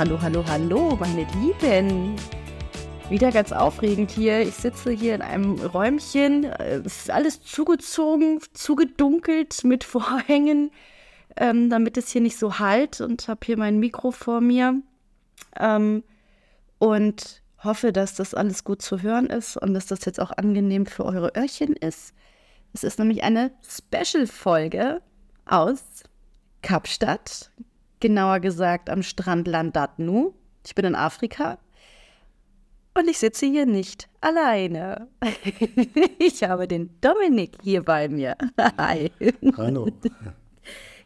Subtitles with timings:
[0.00, 2.16] hallo, hallo, hallo, meine Lieben.
[3.10, 4.40] Wieder ganz aufregend hier.
[4.40, 6.44] Ich sitze hier in einem Räumchen.
[6.44, 10.70] Es ist alles zugezogen, zugedunkelt mit Vorhängen,
[11.36, 14.80] ähm, damit es hier nicht so halt und habe hier mein Mikro vor mir.
[15.58, 16.02] Ähm,
[16.78, 20.86] und hoffe, dass das alles gut zu hören ist und dass das jetzt auch angenehm
[20.86, 22.14] für eure Öhrchen ist.
[22.72, 25.02] Es ist nämlich eine Special-Folge
[25.44, 25.82] aus
[26.62, 27.50] Kapstadt,
[28.00, 30.34] genauer gesagt am Strand Landatnu.
[30.66, 31.58] Ich bin in Afrika
[32.94, 35.08] und ich sitze hier nicht alleine.
[36.18, 38.36] ich habe den Dominik hier bei mir.
[38.76, 39.10] Hi.
[39.56, 39.88] Hallo.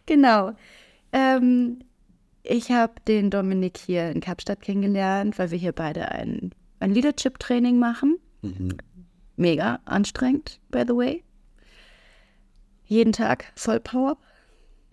[0.07, 0.53] Genau.
[1.13, 1.79] Ähm,
[2.43, 7.79] ich habe den Dominik hier in Kapstadt kennengelernt, weil wir hier beide ein, ein Leadership-Training
[7.79, 8.19] machen.
[8.43, 8.77] Mhm.
[9.37, 11.25] Mega anstrengend, by the way.
[12.85, 14.19] Jeden Tag voll Power.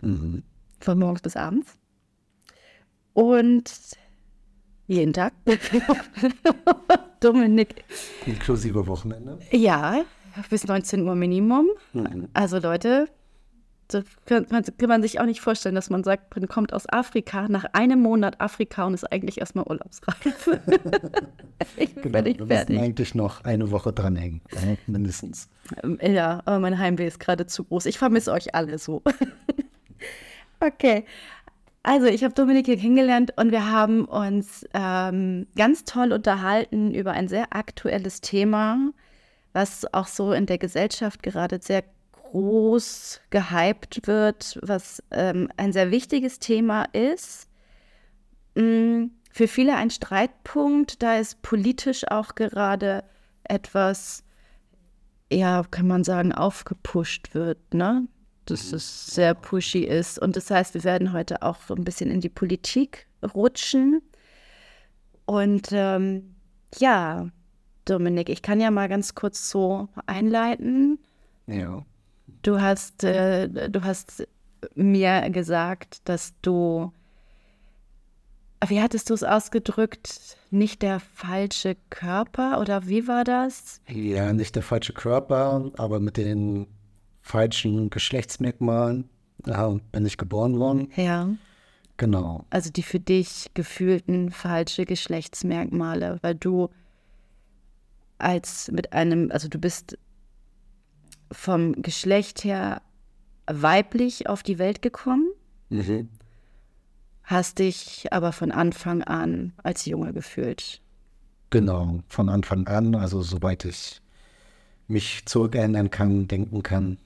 [0.00, 0.44] Mhm.
[0.80, 1.76] Von morgens bis abends.
[3.14, 3.70] Und
[4.86, 5.32] jeden Tag.
[7.20, 7.84] Dominik.
[8.26, 9.38] Inklusive Wochenende.
[9.50, 10.04] Ja,
[10.50, 11.68] bis 19 Uhr Minimum.
[11.92, 12.28] Mhm.
[12.32, 13.08] Also Leute,
[13.88, 16.88] das kann man, kann man sich auch nicht vorstellen, dass man sagt, man kommt aus
[16.88, 20.48] Afrika, nach einem Monat Afrika und ist eigentlich erstmal urlaubsreif.
[21.76, 22.80] ich bin Genau, völlig wir fertig.
[22.80, 24.40] eigentlich noch eine Woche dranhängen,
[24.86, 25.48] mindestens.
[25.82, 27.86] Ähm, Ja, aber mein Heimweh ist gerade zu groß.
[27.86, 29.02] Ich vermisse euch alle so.
[30.60, 31.04] okay.
[31.82, 37.12] Also, ich habe Dominik hier kennengelernt und wir haben uns ähm, ganz toll unterhalten über
[37.12, 38.92] ein sehr aktuelles Thema,
[39.52, 45.90] was auch so in der Gesellschaft gerade sehr groß gehypt wird, was ähm, ein sehr
[45.90, 47.48] wichtiges Thema ist.
[48.54, 53.02] Mm, Für viele ein Streitpunkt, da es politisch auch gerade
[53.44, 54.24] etwas
[55.32, 58.06] ja, kann man sagen, aufgepusht wird, ne?
[58.46, 60.18] Dass es sehr pushy ist.
[60.18, 64.02] Und das heißt, wir werden heute auch so ein bisschen in die Politik rutschen.
[65.26, 66.34] Und ähm,
[66.78, 67.28] ja,
[67.84, 70.98] Dominik, ich kann ja mal ganz kurz so einleiten.
[71.46, 71.84] Ja.
[72.42, 74.26] Du hast, äh, du hast
[74.74, 76.92] mir gesagt, dass du,
[78.66, 83.80] wie hattest du es ausgedrückt, nicht der falsche Körper oder wie war das?
[83.88, 86.66] Ja, nicht der falsche Körper, aber mit den
[87.22, 89.08] falschen Geschlechtsmerkmalen
[89.46, 90.90] ja, bin ich geboren worden.
[90.96, 91.28] Ja.
[91.96, 92.44] Genau.
[92.50, 96.68] Also die für dich gefühlten falsche Geschlechtsmerkmale, weil du
[98.18, 99.98] als mit einem, also du bist
[101.30, 102.82] vom Geschlecht her
[103.46, 105.28] weiblich auf die Welt gekommen,
[105.70, 106.08] Mhm.
[107.24, 110.80] hast dich aber von Anfang an als Junge gefühlt.
[111.50, 114.00] Genau, von Anfang an, also soweit ich
[114.88, 116.98] mich zurückerinnern kann, denken kann,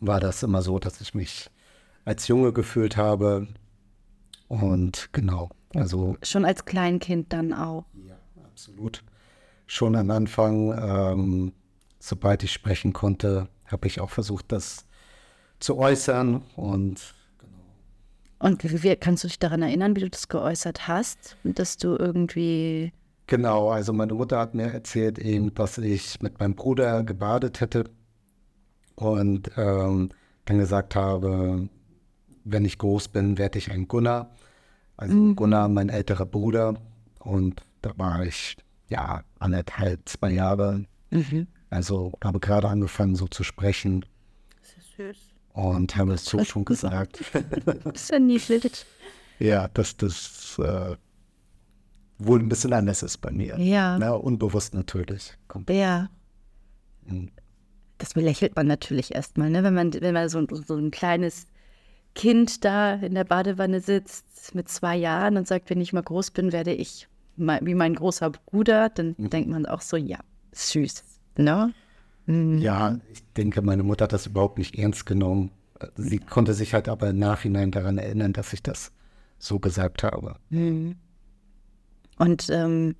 [0.00, 1.50] war das immer so, dass ich mich
[2.04, 3.46] als Junge gefühlt habe.
[4.48, 7.84] Und genau, also Schon als Kleinkind dann auch.
[8.06, 9.02] Ja, absolut.
[9.66, 11.52] Schon am Anfang, ähm,
[11.98, 14.86] sobald ich sprechen konnte, habe ich auch versucht, das
[15.60, 16.42] zu äußern.
[16.56, 17.14] Und
[18.38, 21.36] Und wie, wie kannst du dich daran erinnern, wie du das geäußert hast?
[21.44, 22.92] Dass du irgendwie,
[23.28, 27.84] genau, also meine Mutter hat mir erzählt, eben, dass ich mit meinem Bruder gebadet hätte
[28.96, 30.10] und ähm,
[30.44, 31.68] dann gesagt habe,
[32.44, 34.30] wenn ich groß bin, werde ich ein Gunnar.
[34.96, 36.74] Also Gunnar, mein älterer Bruder.
[37.20, 38.56] Und da war ich
[38.88, 40.84] ja anderthalb, zwei Jahre.
[41.70, 44.04] Also habe gerade angefangen, so zu sprechen.
[45.52, 47.20] Und habe es so schon gesagt.
[47.84, 48.86] das ist ja niedlich.
[49.38, 50.96] ja, dass das äh,
[52.18, 53.58] wohl ein bisschen anders ist bei mir.
[53.58, 53.98] Ja.
[53.98, 55.36] Na, unbewusst natürlich.
[55.48, 55.68] Kommt.
[55.70, 56.08] Ja.
[57.06, 57.30] Mhm.
[58.02, 59.62] Das belächelt man natürlich erstmal, ne?
[59.62, 61.46] wenn man, wenn man so, ein- so ein kleines
[62.16, 66.32] Kind da in der Badewanne sitzt mit zwei Jahren und sagt, wenn ich mal groß
[66.32, 70.18] bin, werde ich wie mein großer Bruder, dann denkt man auch so, ja,
[70.50, 71.04] süß,
[71.38, 71.72] ne?
[72.60, 75.52] Ja, ich denke, meine Mutter hat das überhaupt nicht ernst genommen.
[75.94, 78.90] Sie konnte sich halt aber im Nachhinein daran erinnern, dass ich das
[79.38, 80.34] so gesagt habe.
[82.18, 82.96] Und ähm,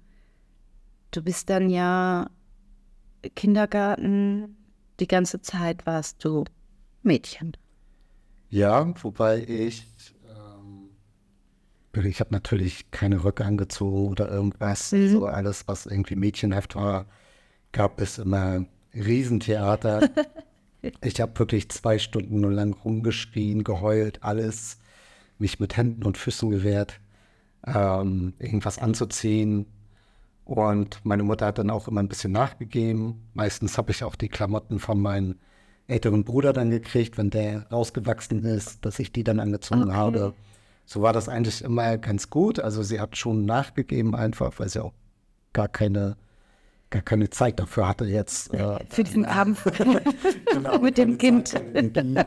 [1.11, 2.31] du bist dann ja
[3.35, 4.57] Kindergarten,
[5.03, 6.45] die ganze Zeit warst du
[7.03, 7.57] Mädchen.
[8.51, 9.85] Ja, wobei ich,
[10.29, 10.91] ähm,
[12.05, 14.91] ich habe natürlich keine Röcke angezogen oder irgendwas.
[14.91, 17.07] So alles, was irgendwie mädchenhaft war,
[17.73, 18.65] gab es immer
[18.95, 20.09] Riesentheater.
[21.03, 24.79] ich habe wirklich zwei Stunden nur lang rumgeschrien, geheult, alles,
[25.39, 27.01] mich mit Händen und Füßen gewehrt,
[27.67, 29.67] ähm, irgendwas anzuziehen.
[30.45, 33.29] Und meine Mutter hat dann auch immer ein bisschen nachgegeben.
[33.35, 35.37] Meistens habe ich auch die Klamotten von meinem
[35.87, 39.93] älteren Bruder dann gekriegt, wenn der rausgewachsen ist, dass ich die dann angezogen Okay.
[39.93, 40.35] habe.
[40.85, 42.59] so war das eigentlich immer ganz gut.
[42.59, 44.93] Also sie hat schon nachgegeben einfach, weil sie auch
[45.53, 46.17] gar keine
[46.91, 48.53] gar keine Zeit dafür hatte jetzt.
[48.53, 49.59] Äh, Für diesen Abend
[50.53, 51.55] genau, mit dem Kind.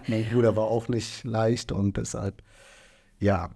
[0.07, 2.41] mein Bruder war auch nicht leicht und deshalb,
[3.19, 3.51] ja,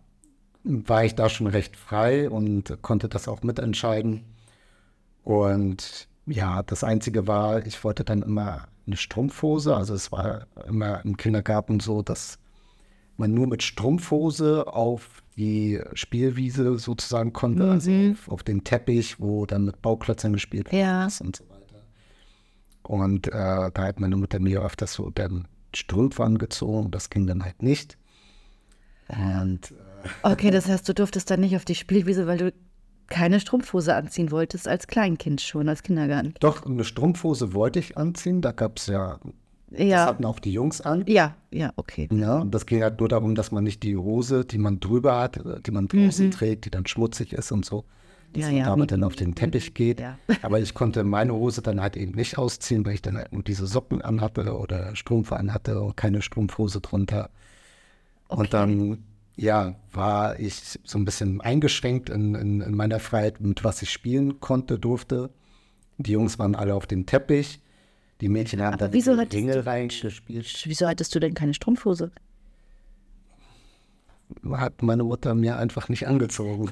[0.63, 4.23] war ich da schon recht frei und konnte das auch mitentscheiden.
[5.29, 9.75] Und ja, das Einzige war, ich wollte dann immer eine Strumpfhose.
[9.75, 12.39] Also es war immer im Kindergarten so, dass
[13.15, 17.69] man nur mit Strumpfhose auf die Spielwiese sozusagen konnte, mhm.
[17.69, 21.05] also auf, auf, den Teppich, wo dann mit Bauklötzern gespielt ja.
[21.05, 21.83] ist und so weiter.
[22.81, 23.31] Und äh,
[23.71, 27.99] da hat meine Mutter mir öfters so dann Strümpfe angezogen, das ging dann halt nicht.
[29.09, 32.53] Und, äh, okay, das heißt, du durftest dann nicht auf die Spielwiese, weil du
[33.09, 36.33] keine Strumpfhose anziehen wolltest als Kleinkind schon, als Kindergarten.
[36.39, 38.41] Doch, eine Strumpfhose wollte ich anziehen.
[38.41, 39.19] Da gab es ja
[39.71, 39.97] ja.
[39.97, 41.03] Das hatten auch die Jungs an.
[41.07, 42.07] Ja, ja, okay.
[42.11, 45.19] Ja, und das ging halt nur darum, dass man nicht die Hose, die man drüber
[45.19, 46.31] hat, die man draußen mhm.
[46.31, 47.85] trägt, die dann schmutzig ist und so,
[48.33, 49.99] dass ja, ja, damit dann auf den Teppich geht.
[49.99, 50.17] Ja.
[50.41, 53.43] Aber ich konnte meine Hose dann halt eben nicht ausziehen, weil ich dann halt nur
[53.43, 57.29] diese Socken anhatte oder Strumpfe anhatte und keine Strumpfhose drunter.
[58.27, 58.41] Okay.
[58.41, 59.03] Und dann,
[59.39, 63.89] ja, war ich so ein bisschen eingeschränkt in, in, in meiner Freiheit, mit was ich
[63.89, 65.29] spielen konnte, durfte.
[65.97, 67.61] Die Jungs waren alle auf dem Teppich.
[68.19, 70.63] Die Mädchen haben dann wieso Dinge reingespielt.
[70.65, 72.11] Wieso hattest du denn keine Strumpfhose?
[74.51, 76.71] Hat meine Mutter mir einfach nicht angezogen.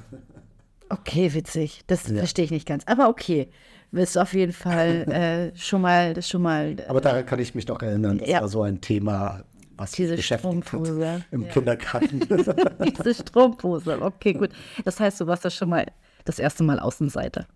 [0.89, 1.83] Okay, witzig.
[1.87, 2.17] Das ja.
[2.17, 2.83] verstehe ich nicht ganz.
[2.85, 3.47] Aber okay.
[3.91, 6.77] Du auf jeden Fall äh, schon mal das schon mal.
[6.77, 8.17] Äh, Aber daran kann ich mich noch erinnern.
[8.17, 8.41] Das ja.
[8.41, 9.45] war so ein Thema,
[9.77, 11.25] was Diese Strumpfhose.
[11.31, 11.47] im ja.
[11.49, 12.19] Kindergarten.
[12.97, 14.01] Diese Strumpfhose.
[14.01, 14.49] Okay, gut.
[14.83, 15.85] Das heißt, du warst da schon mal
[16.25, 17.47] das erste Mal Außenseiter.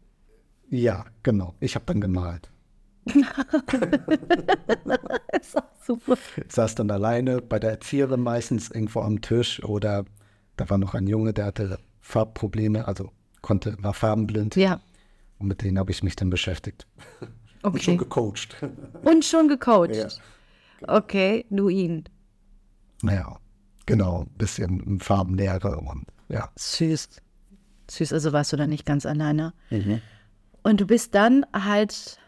[0.69, 1.55] Ja, genau.
[1.59, 2.49] Ich habe dann gemalt.
[5.41, 6.17] ist auch super.
[6.37, 10.05] Ich saß dann alleine bei der Erzieherin meistens irgendwo am Tisch oder
[10.57, 14.55] da war noch ein Junge, der hatte Farbprobleme, also konnte, war farbenblind.
[14.55, 14.81] Ja.
[15.39, 16.85] Und mit denen habe ich mich dann beschäftigt.
[17.63, 17.73] Okay.
[17.73, 18.55] Und schon gecoacht.
[19.03, 19.95] Und schon gecoacht.
[19.95, 20.07] Ja.
[20.87, 22.03] Okay, du ihn.
[23.01, 23.37] Naja,
[23.85, 26.49] genau, ein bisschen Farbenlehre und ja.
[26.55, 27.09] Süß.
[27.89, 29.53] Süß, also warst du da nicht ganz alleine.
[29.69, 30.01] Mhm.
[30.63, 32.19] Und du bist dann halt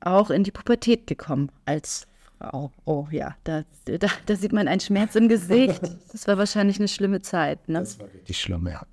[0.00, 2.06] auch in die Pubertät gekommen als
[2.38, 2.72] Frau.
[2.84, 5.80] Oh ja, da, da, da sieht man einen Schmerz im Gesicht.
[6.12, 7.68] Das war wahrscheinlich eine schlimme Zeit.
[7.68, 7.80] Ne?
[7.80, 8.86] Das war richtig schlimm, ja.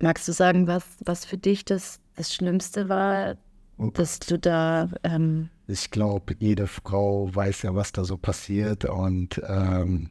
[0.00, 3.36] Magst du sagen, was, was für dich das, das Schlimmste war,
[3.78, 4.88] dass du da.
[5.02, 8.84] Ähm ich glaube, jede Frau weiß ja, was da so passiert.
[8.84, 10.10] Und ähm,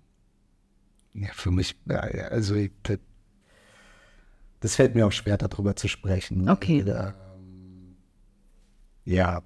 [1.14, 2.56] ja, für mich, also
[4.60, 6.50] das fällt mir auch schwer, darüber zu sprechen.
[6.50, 6.80] Okay.
[6.88, 7.96] Ähm,
[9.04, 9.42] ja,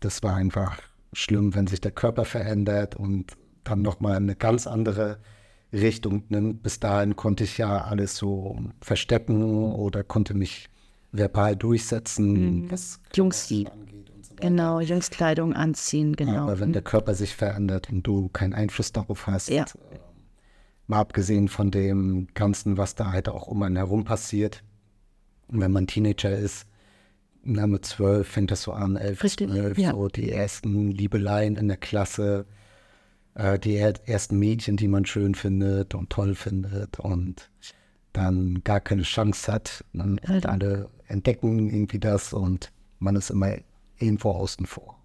[0.00, 0.80] das war einfach
[1.12, 5.18] schlimm, wenn sich der Körper verändert und dann nochmal eine ganz andere
[5.72, 6.62] Richtung nimmt.
[6.62, 10.68] Bis dahin konnte ich ja alles so verstecken oder konnte mich
[11.12, 12.70] verbal durchsetzen, mhm.
[12.70, 14.34] was Jungs angeht und so.
[14.36, 16.42] Genau, Jungskleidung anziehen, genau.
[16.44, 16.74] Aber wenn mhm.
[16.74, 19.64] der Körper sich verändert und du keinen Einfluss darauf hast, ja.
[19.64, 19.98] äh,
[20.86, 24.64] mal abgesehen von dem Ganzen, was da halt auch um einen herum passiert,
[25.48, 26.66] wenn man Teenager ist,
[27.44, 29.90] na, mit zwölf fängt das so an, elf, Richtig, zwölf, ja.
[29.90, 32.46] so die ersten Liebeleien in der Klasse,
[33.34, 37.50] äh, die ersten Mädchen, die man schön findet und toll findet und
[38.12, 39.84] dann gar keine Chance hat.
[39.92, 43.56] Dann halt alle entdecken irgendwie das und man ist immer
[43.98, 44.98] irgendwo außen vor.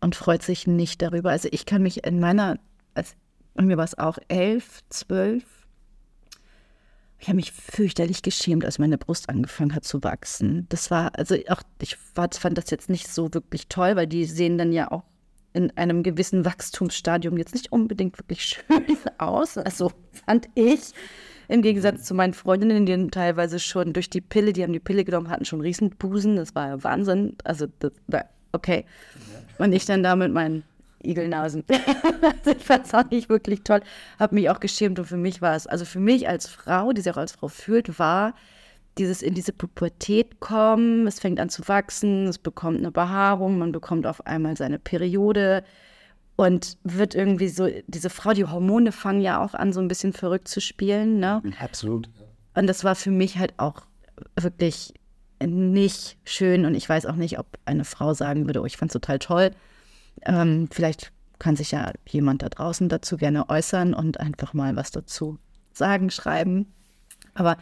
[0.00, 1.30] Und freut sich nicht darüber.
[1.30, 2.58] Also ich kann mich in meiner,
[2.94, 3.16] als
[3.54, 5.44] mir war es auch elf, zwölf,
[7.20, 10.64] ich habe mich fürchterlich geschämt, als meine Brust angefangen hat zu wachsen.
[10.70, 14.56] Das war, also auch, ich fand das jetzt nicht so wirklich toll, weil die sehen
[14.56, 15.04] dann ja auch
[15.52, 19.58] in einem gewissen Wachstumsstadium jetzt nicht unbedingt wirklich schön aus.
[19.58, 20.92] Also fand ich.
[21.50, 25.04] Im Gegensatz zu meinen Freundinnen, die teilweise schon durch die Pille, die haben die Pille
[25.04, 26.36] genommen, hatten schon Riesenbusen.
[26.36, 27.36] Das war ja Wahnsinn.
[27.42, 27.92] Also, das,
[28.52, 28.84] okay.
[29.58, 30.62] Und ich dann da mit meinen
[31.02, 31.64] Igelnasen.
[32.46, 33.80] ich fand es auch nicht wirklich toll,
[34.20, 37.00] habe mich auch geschämt und für mich war es, also für mich als Frau, die
[37.00, 38.34] sich auch als Frau fühlt, war
[38.96, 43.72] dieses in diese Pubertät kommen, es fängt an zu wachsen, es bekommt eine Behaarung, man
[43.72, 45.64] bekommt auf einmal seine Periode
[46.40, 50.14] und wird irgendwie so, diese Frau, die Hormone fangen ja auch an, so ein bisschen
[50.14, 51.20] verrückt zu spielen.
[51.20, 51.42] Ne?
[51.60, 52.08] Absolut.
[52.54, 53.82] Und das war für mich halt auch
[54.40, 54.94] wirklich
[55.44, 58.90] nicht schön und ich weiß auch nicht, ob eine Frau sagen würde, oh, ich fand
[58.90, 59.50] es total toll.
[60.24, 64.92] Ähm, vielleicht kann sich ja jemand da draußen dazu gerne äußern und einfach mal was
[64.92, 65.38] dazu
[65.74, 66.72] sagen, schreiben.
[67.34, 67.58] Aber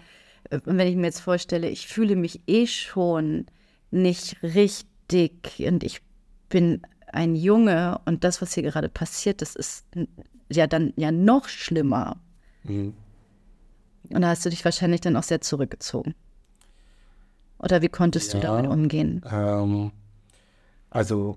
[0.50, 3.46] äh, wenn ich mir jetzt vorstelle, ich fühle mich eh schon
[3.90, 6.00] nicht richtig und ich
[6.48, 9.86] bin ein Junge und das, was hier gerade passiert, das ist
[10.50, 12.16] ja dann ja noch schlimmer.
[12.64, 12.94] Mhm.
[14.10, 16.14] Und da hast du dich wahrscheinlich dann auch sehr zurückgezogen.
[17.58, 19.22] Oder wie konntest ja, du damit umgehen?
[19.30, 19.92] Ähm,
[20.90, 21.36] also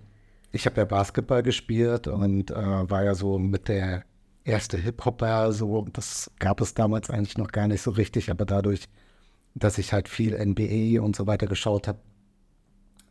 [0.52, 4.04] ich habe ja Basketball gespielt und äh, war ja so mit der
[4.44, 8.88] erste Hip-Hopper, so das gab es damals eigentlich noch gar nicht so richtig, aber dadurch,
[9.56, 12.00] dass ich halt viel NBA und so weiter geschaut habe,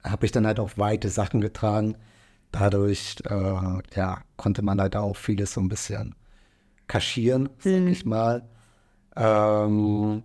[0.02, 1.97] habe ich dann halt auch weite Sachen getragen.
[2.52, 6.14] Dadurch, äh, ja, konnte man halt auch vieles so ein bisschen
[6.88, 7.88] kaschieren, sag mhm.
[7.88, 8.49] ich mal.
[9.16, 10.23] Ähm,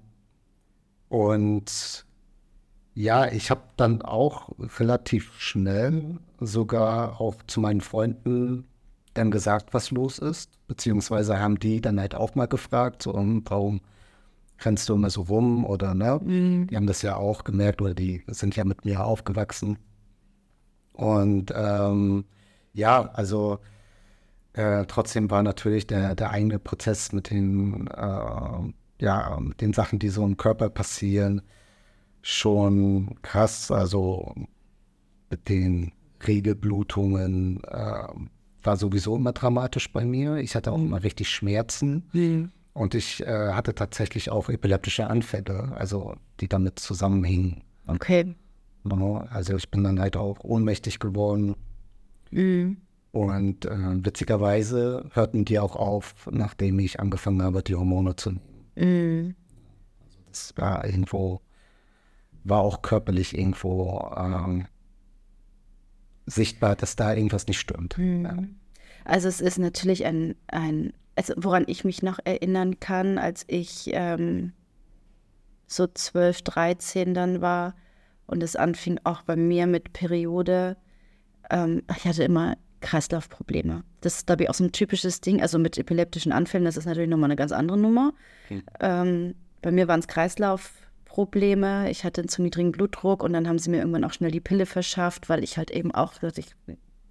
[1.10, 2.05] und
[2.96, 8.65] ja, ich habe dann auch relativ schnell sogar auch zu meinen Freunden
[9.13, 10.51] dann gesagt, was los ist.
[10.67, 13.82] Beziehungsweise haben die dann halt auch mal gefragt, so, hm, warum
[14.62, 16.20] rennst du immer so rum oder ne?
[16.24, 16.67] Mhm.
[16.67, 19.77] Die haben das ja auch gemerkt oder die sind ja mit mir aufgewachsen.
[20.96, 22.25] Und ähm,
[22.74, 23.60] ja, also
[24.54, 30.00] äh, trotzdem war natürlich der, der eigene Prozess mit den, äh, ja, mit den Sachen,
[30.00, 31.42] die so im Körper passieren,
[32.22, 33.72] schon krass.
[33.72, 34.34] Also
[35.30, 35.92] mit den
[36.25, 38.08] Regelblutungen äh,
[38.64, 40.38] war sowieso immer dramatisch bei mir.
[40.38, 42.10] Ich hatte auch immer richtig Schmerzen.
[42.14, 42.52] Mhm.
[42.74, 47.64] Und ich äh, hatte tatsächlich auch epileptische Anfälle, also die damit zusammenhingen.
[47.88, 48.36] Okay.
[49.30, 51.56] Also ich bin dann halt auch ohnmächtig geworden.
[52.32, 52.77] Mhm.
[53.12, 58.46] Und äh, witzigerweise hörten die auch auf, nachdem ich angefangen habe, die Hormone zu nehmen.
[58.75, 59.36] Mhm.
[60.04, 61.42] Also das war irgendwo
[62.46, 64.68] war auch körperlich irgendwo ähm,
[66.27, 67.98] sichtbar, dass da irgendwas nicht stimmt.
[67.98, 68.24] Mhm.
[68.24, 68.38] Ja.
[69.04, 73.89] Also es ist natürlich ein, ein also woran ich mich noch erinnern kann, als ich
[73.94, 74.54] ähm,
[75.68, 77.75] so 12, 13 dann war
[78.27, 80.77] und es anfing auch bei mir mit Periode.
[81.50, 83.84] Ähm, ich hatte immer Kreislaufprobleme.
[84.01, 85.41] Das ist, glaube ich, auch so ein typisches Ding.
[85.41, 88.13] Also mit epileptischen Anfällen, das ist natürlich nochmal eine ganz andere Nummer.
[88.46, 88.63] Okay.
[88.79, 90.74] Ähm, bei mir waren es Kreislauf.
[91.15, 91.89] Probleme.
[91.89, 94.41] Ich hatte einen zu niedrigen Blutdruck und dann haben sie mir irgendwann auch schnell die
[94.41, 96.53] Pille verschafft, weil ich halt eben auch, ich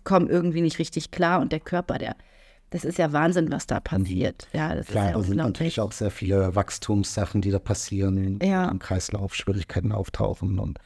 [0.05, 2.15] komme irgendwie nicht richtig klar und der Körper, der,
[2.69, 4.47] das ist ja Wahnsinn, was da passiert.
[4.53, 8.69] Ja, das Klar, ist ja sind natürlich auch sehr viele Wachstumssachen, die da passieren, ja.
[8.69, 10.79] im Kreislauf Schwierigkeiten auftauchen und.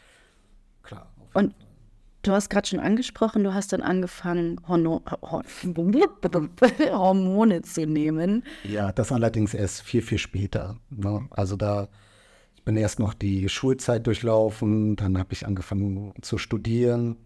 [1.39, 1.55] Und
[2.23, 5.03] du hast gerade schon angesprochen, du hast dann angefangen, Horno
[6.91, 8.43] Hormone zu nehmen.
[8.65, 10.77] Ja, das allerdings erst viel, viel später.
[10.91, 11.29] Ne?
[11.31, 11.89] Also da
[12.65, 17.17] bin erst noch die Schulzeit durchlaufen, dann habe ich angefangen zu studieren.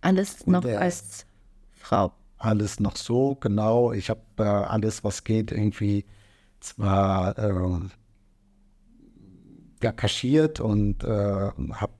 [0.00, 1.26] Alles noch als
[1.72, 2.12] Frau.
[2.38, 3.92] Alles noch so, genau.
[3.92, 6.04] Ich habe äh, alles, was geht, irgendwie
[6.60, 7.80] zwar äh,
[9.82, 11.92] ja, kaschiert und äh, habe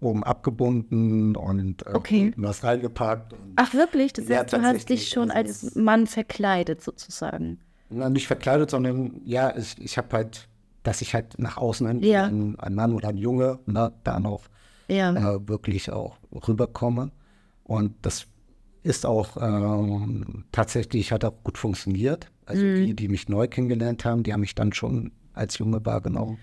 [0.00, 2.32] oben abgebunden und äh, okay.
[2.36, 3.34] was reingepackt.
[3.56, 4.12] Ach wirklich?
[4.12, 7.60] Das heißt, ja, du hast dich schon als Mann verkleidet sozusagen.
[7.90, 10.48] Na, nicht verkleidet, sondern ja, ich, ich habe halt
[10.84, 12.26] dass ich halt nach außen ja.
[12.26, 14.42] ein, ein, Mann oder ein Junge ne, da noch
[14.86, 15.34] ja.
[15.34, 17.10] äh, wirklich auch rüberkomme.
[17.64, 18.26] Und das
[18.82, 22.30] ist auch äh, tatsächlich, hat auch gut funktioniert.
[22.46, 22.86] Also mhm.
[22.86, 26.38] die, die mich neu kennengelernt haben, die haben mich dann schon als Junge wahrgenommen.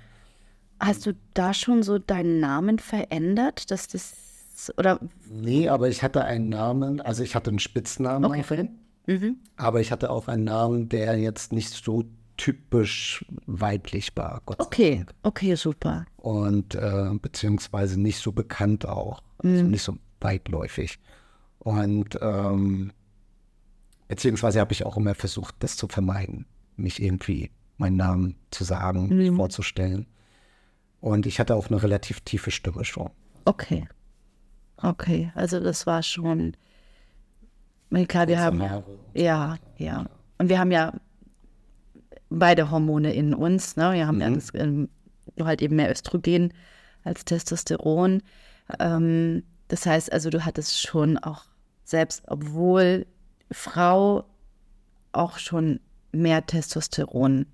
[0.81, 4.99] Hast du da schon so deinen Namen verändert, dass das oder?
[5.29, 8.25] Nee, aber ich hatte einen Namen, also ich hatte einen Spitznamen.
[8.25, 8.69] Okay.
[9.07, 9.37] Mhm.
[9.57, 12.03] Aber ich hatte auch einen Namen, der jetzt nicht so
[12.37, 14.41] typisch weiblich war.
[14.45, 16.05] Gott okay, okay, super.
[16.17, 19.69] Und äh, beziehungsweise nicht so bekannt auch, also mhm.
[19.69, 20.99] nicht so weitläufig.
[21.59, 22.91] Und ähm,
[24.07, 26.45] beziehungsweise habe ich auch immer versucht, das zu vermeiden,
[26.75, 29.17] mich irgendwie meinen Namen zu sagen, mhm.
[29.17, 30.07] mich vorzustellen.
[31.01, 33.09] Und ich hatte auch eine relativ tiefe Stimme schon.
[33.45, 33.87] Okay.
[34.77, 36.55] Okay, also das war schon.
[38.07, 38.63] Klar, wir haben.
[39.13, 40.05] Ja, ja.
[40.37, 40.93] Und wir haben ja
[42.29, 43.75] beide Hormone in uns.
[43.75, 43.93] Ne?
[43.93, 44.21] Wir haben mhm.
[44.21, 44.89] ja das, ähm,
[45.39, 46.53] halt eben mehr Östrogen
[47.03, 48.21] als Testosteron.
[48.79, 51.45] Ähm, das heißt also, du hattest schon auch,
[51.83, 53.05] selbst obwohl
[53.51, 54.25] Frau
[55.11, 55.79] auch schon
[56.11, 57.45] mehr Testosteron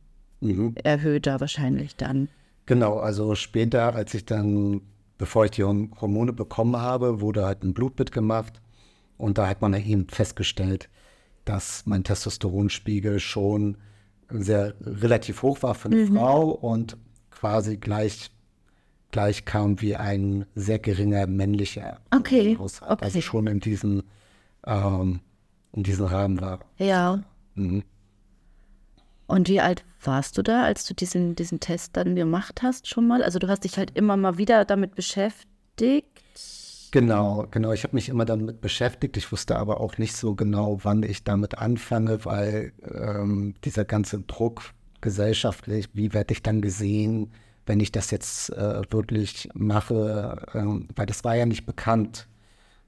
[0.42, 0.76] mhm.
[0.84, 2.30] erhöhter wahrscheinlich dann.
[2.68, 4.82] Genau, also später, als ich dann,
[5.18, 8.62] bevor ich die Hormone bekommen habe, wurde halt ein Blutbild gemacht
[9.18, 10.90] und da hat man eben festgestellt,
[11.46, 13.78] dass mein Testosteronspiegel schon
[14.30, 16.18] sehr relativ hoch war für eine mhm.
[16.18, 16.98] Frau und
[17.32, 18.32] quasi gleich,
[19.12, 22.58] gleich kam wie ein sehr geringer männlicher okay.
[22.60, 22.92] Haushalt.
[22.92, 23.06] Okay.
[23.06, 24.04] Also schon in diesem,
[24.66, 25.22] ähm,
[25.72, 26.60] in diesem Rahmen war.
[26.78, 27.24] Ja.
[27.56, 27.84] Mhm.
[29.28, 33.08] Und wie alt warst du da, als du diesen, diesen Test dann gemacht hast schon
[33.08, 33.22] mal?
[33.24, 36.08] Also du hast dich halt immer mal wieder damit beschäftigt.
[36.92, 37.74] Genau, genau.
[37.74, 39.18] Ich habe mich immer damit beschäftigt.
[39.18, 44.22] Ich wusste aber auch nicht so genau, wann ich damit anfange, weil ähm, dieser ganze
[44.22, 44.62] Druck
[45.02, 47.32] gesellschaftlich, wie werde ich dann gesehen,
[47.66, 52.28] wenn ich das jetzt äh, wirklich mache, ähm, weil das war ja nicht bekannt.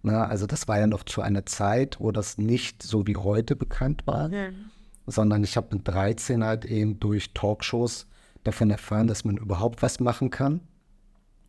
[0.01, 0.25] Ne?
[0.25, 4.07] Also das war ja noch zu einer Zeit, wo das nicht so wie heute bekannt
[4.07, 4.71] war, mhm.
[5.09, 8.07] Sondern ich habe mit 13 halt eben durch Talkshows
[8.43, 10.61] davon erfahren, dass man überhaupt was machen kann.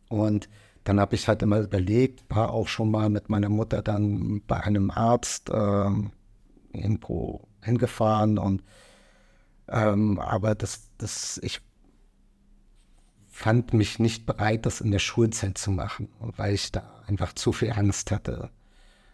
[0.09, 0.49] Und
[0.83, 4.59] dann habe ich halt immer überlegt, war auch schon mal mit meiner Mutter dann bei
[4.61, 5.89] einem Arzt äh,
[6.73, 8.63] irgendwo hingefahren und
[9.67, 11.61] ähm, aber das, das, ich
[13.29, 17.53] fand mich nicht bereit, das in der Schulzeit zu machen, weil ich da einfach zu
[17.53, 18.49] viel Angst hatte.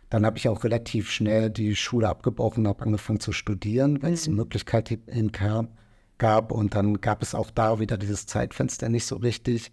[0.09, 4.13] Dann habe ich auch relativ schnell die Schule abgebrochen und habe angefangen zu studieren, weil
[4.13, 4.37] es die mhm.
[4.37, 5.69] Möglichkeit hinkam,
[6.17, 6.51] gab.
[6.51, 9.71] Und dann gab es auch da wieder dieses Zeitfenster nicht so richtig.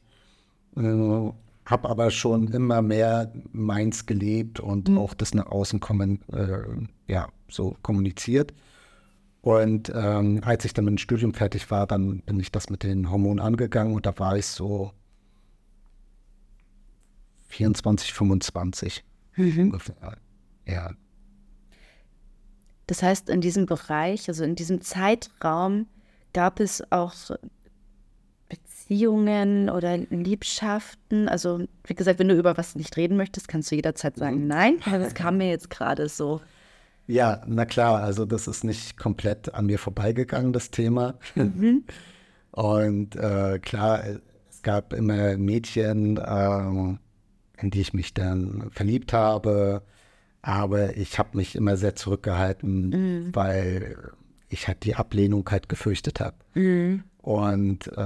[0.77, 1.31] Äh,
[1.67, 4.99] habe aber schon immer mehr meins gelebt und mhm.
[4.99, 6.63] auch das nach außen kommen, äh,
[7.07, 8.53] ja, so kommuniziert.
[9.41, 12.83] Und ähm, als ich dann mit dem Studium fertig war, dann bin ich das mit
[12.83, 14.93] den Hormonen angegangen und da war ich so
[17.49, 19.05] 24, 25
[19.37, 19.61] mhm.
[19.65, 20.17] ungefähr.
[20.67, 20.93] Ja.
[22.87, 25.87] Das heißt, in diesem Bereich, also in diesem Zeitraum,
[26.33, 27.15] gab es auch
[28.49, 31.29] Beziehungen oder Liebschaften?
[31.29, 34.47] Also, wie gesagt, wenn du über was nicht reden möchtest, kannst du jederzeit sagen, mhm.
[34.49, 34.81] nein.
[34.85, 36.41] Das kam mir jetzt gerade so
[37.07, 41.19] ja, na klar, also das ist nicht komplett an mir vorbeigegangen, das Thema.
[41.35, 41.85] Mhm.
[42.53, 44.05] Und äh, klar,
[44.49, 46.99] es gab immer Mädchen, äh,
[47.61, 49.83] in die ich mich dann verliebt habe,
[50.45, 53.35] aber ich habe mich immer sehr zurückgehalten, mhm.
[53.35, 53.97] weil
[54.51, 56.37] ich halt die Ablehnung halt gefürchtet habe.
[56.53, 57.05] Mhm.
[57.19, 58.03] Und äh,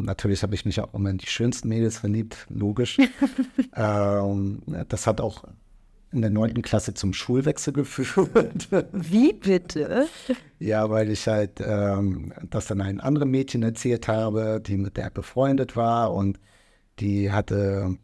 [0.00, 2.96] natürlich habe ich mich auch immer in die schönsten Mädels verliebt, logisch.
[3.76, 5.44] ähm, das hat auch
[6.12, 8.68] in der neunten Klasse zum Schulwechsel geführt.
[8.92, 10.08] Wie bitte?
[10.58, 15.10] Ja, weil ich halt ähm, das dann einem anderen Mädchen erzählt habe, die mit der
[15.10, 16.40] befreundet war und
[17.00, 17.98] die hatte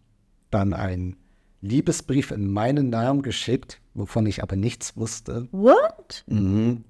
[0.50, 1.16] dann einen
[1.60, 5.48] Liebesbrief in meinen Namen geschickt, wovon ich aber nichts wusste.
[5.50, 6.24] What?
[6.26, 6.84] Mhm.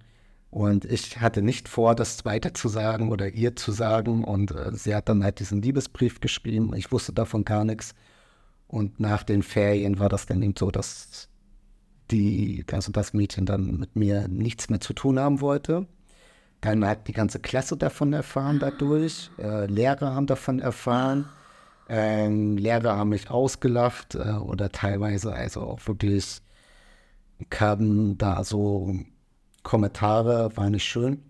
[0.50, 4.24] Und ich hatte nicht vor, das weiter zu sagen oder ihr zu sagen.
[4.24, 6.72] Und äh, sie hat dann halt diesen Liebesbrief geschrieben.
[6.74, 7.94] Ich wusste davon gar nichts.
[8.66, 11.28] Und nach den Ferien war das dann eben so, dass
[12.10, 15.86] die, also das Mädchen dann mit mir nichts mehr zu tun haben wollte.
[16.60, 19.30] Dann hat die ganze Klasse davon erfahren dadurch.
[19.38, 21.26] Äh, Lehrer haben davon erfahren.
[21.88, 26.42] Ähm, Lehrer haben mich ausgelacht äh, oder teilweise also auch wirklich
[27.50, 28.94] kamen da so
[29.62, 31.22] Kommentare, war nicht schön.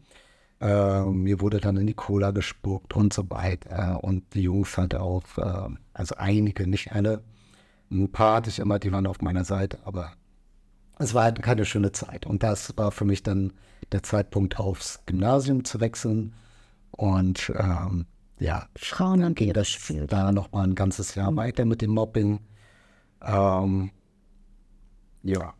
[0.61, 4.03] Äh, mir wurde dann in die Cola gespuckt und so weiter.
[4.03, 7.23] Und die Jungs halt auch, äh, also einige, nicht alle.
[7.90, 10.12] Ein paar hatte ich immer, die waren auf meiner Seite, aber
[10.99, 12.27] es war halt keine schöne Zeit.
[12.27, 13.53] Und das war für mich dann
[13.92, 16.35] der Zeitpunkt, aufs Gymnasium zu wechseln.
[16.90, 18.07] Und ähm,
[18.38, 20.12] ja, Frauen dann ging das gespielt.
[20.12, 21.37] da noch mal ein ganzes Jahr mhm.
[21.37, 22.40] weiter mit dem Mobbing.
[23.22, 23.90] Ähm,
[25.22, 25.55] ja.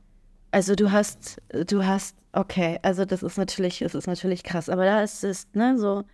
[0.51, 4.85] Also du hast, du hast, okay, also das ist natürlich, es ist natürlich krass, aber
[4.85, 6.05] da ist es, ne, so,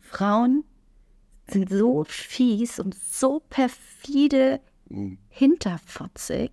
[0.00, 0.64] Frauen
[1.48, 5.18] sind so fies und so perfide mhm.
[5.28, 6.52] hinterfotzig.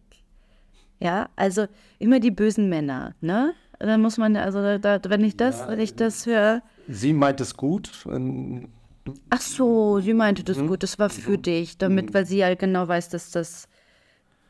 [0.99, 1.67] Ja, also
[1.97, 3.53] immer die bösen Männer, ne?
[3.79, 6.61] Dann muss man, also da, wenn ich das, ja, wenn ich das höre.
[6.89, 8.05] Sie meint es gut.
[9.29, 10.67] Ach so, sie meinte das mhm.
[10.67, 11.41] gut, das war für mhm.
[11.41, 12.13] dich, damit, mhm.
[12.13, 13.67] weil sie ja genau weiß, dass das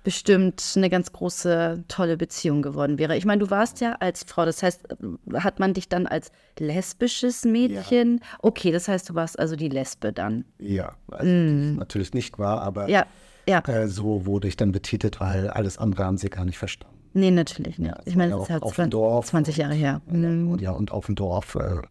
[0.04, 3.17] bestimmt eine ganz große, tolle Beziehung geworden wäre.
[3.17, 4.88] Ich meine, du warst ja als Frau, das heißt,
[5.34, 8.17] hat man dich dann als lesbisches Mädchen?
[8.17, 8.38] Ja.
[8.41, 10.45] Okay, das heißt, du warst also die Lesbe dann.
[10.58, 11.76] Ja, also mm.
[11.76, 13.06] natürlich nicht wahr, aber ja,
[13.48, 13.60] ja.
[13.67, 16.95] Äh, so wurde ich dann betitelt, weil alles andere haben sie gar nicht verstanden.
[17.13, 17.89] Nee, natürlich nicht.
[17.89, 20.02] Ja, ich meine, das ist ja 20, Dorf, 20 Jahre her.
[20.08, 20.60] Mhm.
[20.60, 21.82] Ja, und auf dem Dorf äh,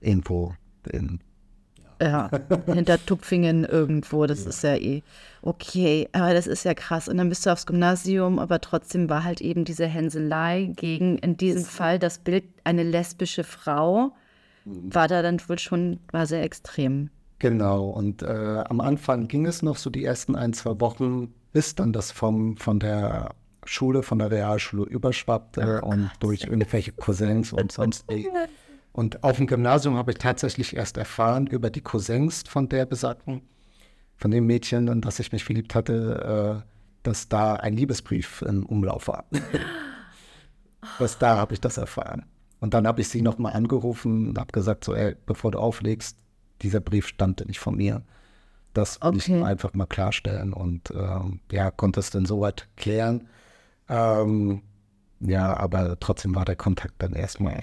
[0.00, 0.54] irgendwo
[0.90, 1.20] in
[2.00, 2.30] ja,
[2.66, 4.50] hinter Tupfingen irgendwo, das ja.
[4.50, 5.02] ist ja eh
[5.42, 7.08] okay, aber das ist ja krass.
[7.08, 11.36] Und dann bist du aufs Gymnasium, aber trotzdem war halt eben diese Hänselei gegen, in
[11.36, 14.12] diesem Fall das Bild, eine lesbische Frau,
[14.64, 14.94] mhm.
[14.94, 17.10] war da dann wohl schon, war sehr extrem.
[17.38, 21.74] Genau, und äh, am Anfang ging es noch so die ersten ein, zwei Wochen, bis
[21.74, 23.30] dann das vom, von der
[23.64, 28.06] Schule, von der Realschule überschwappte oh und durch irgendwelche Cousins und sonst
[28.98, 33.42] Und auf dem Gymnasium habe ich tatsächlich erst erfahren über die Cousins von der besagten,
[34.16, 36.68] von dem Mädchen, in das ich mich verliebt hatte, äh,
[37.04, 39.24] dass da ein Liebesbrief im Umlauf war.
[40.98, 42.26] Was da habe ich das erfahren.
[42.58, 46.18] Und dann habe ich sie nochmal angerufen und habe gesagt, so, ey, bevor du auflegst,
[46.62, 48.02] dieser Brief stammte nicht von mir.
[48.74, 49.16] Das okay.
[49.16, 53.28] ich einfach mal klarstellen und ähm, ja, konnte es dann soweit klären.
[53.88, 54.62] Ähm,
[55.20, 57.62] ja, aber trotzdem war der Kontakt dann erstmal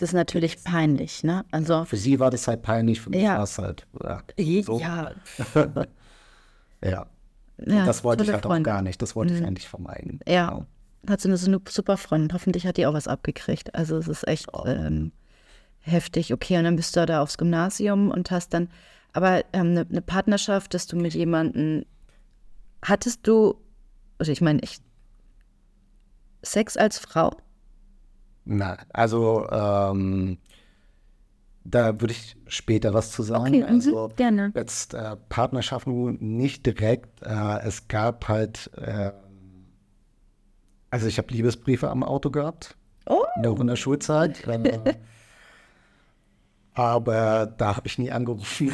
[0.00, 1.44] Das ist natürlich peinlich, ne?
[1.50, 3.36] Also, Für sie war das halt peinlich, für mich Ja.
[3.36, 3.86] war es halt.
[4.02, 4.22] Ja.
[4.38, 4.80] je- So.
[4.80, 5.12] ja,
[6.82, 7.06] ja.
[7.58, 8.64] ja, das wollte ich halt auch Freundin.
[8.64, 9.02] gar nicht.
[9.02, 10.20] Das wollte ich eigentlich vermeiden.
[10.26, 10.66] Ja.
[11.08, 12.32] Hat sie eine, so eine super Freundin.
[12.32, 13.74] Hoffentlich hat die auch was abgekriegt.
[13.74, 15.12] Also es ist echt ähm,
[15.80, 16.32] heftig.
[16.32, 18.68] Okay, und dann bist du da aufs Gymnasium und hast dann,
[19.12, 21.84] aber ähm, eine, eine Partnerschaft, dass du mit jemandem,
[22.82, 23.54] hattest du,
[24.18, 24.78] also ich meine, ich,
[26.42, 27.36] Sex als Frau?
[28.52, 30.38] Na, also ähm,
[31.62, 33.46] da würde ich später was zu sagen.
[33.54, 34.50] Okay, mhm, also, gerne.
[34.56, 37.22] Jetzt äh, Partnerschaften nicht direkt.
[37.22, 39.12] Äh, es gab halt, äh,
[40.90, 44.44] also ich habe Liebesbriefe am Auto gehabt, Oh, noch in der Schulzeit.
[44.48, 44.94] Äh,
[46.74, 48.72] aber da habe ich nie angerufen,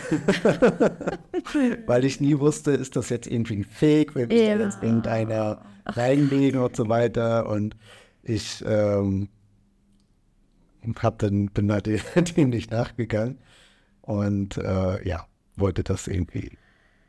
[1.86, 4.56] weil ich nie wusste, ist das jetzt irgendwie ein Fake, will mich Ja.
[4.56, 7.46] da jetzt irgendeiner reinlegen und so weiter.
[7.46, 7.76] Und
[8.22, 9.28] ich ähm,
[11.00, 13.38] hab dann, bin da dem, nicht nachgegangen
[14.02, 16.58] und äh, ja, wollte das irgendwie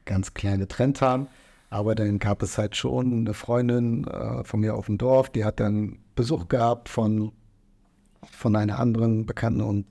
[0.05, 1.27] ganz klein getrennt haben.
[1.69, 5.43] Aber dann gab es halt schon eine Freundin äh, von mir auf dem Dorf, die
[5.43, 7.33] hat dann Besuch gehabt von,
[8.31, 9.85] von einer anderen Bekannten und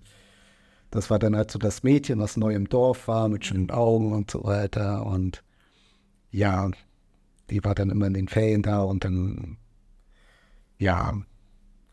[0.91, 4.13] das war dann halt so das Mädchen, was neu im Dorf war, mit schönen Augen
[4.13, 5.05] und so weiter.
[5.05, 5.43] Und
[6.31, 6.71] ja,
[7.51, 9.59] die war dann immer in den Ferien da und dann,
[10.79, 11.13] ja,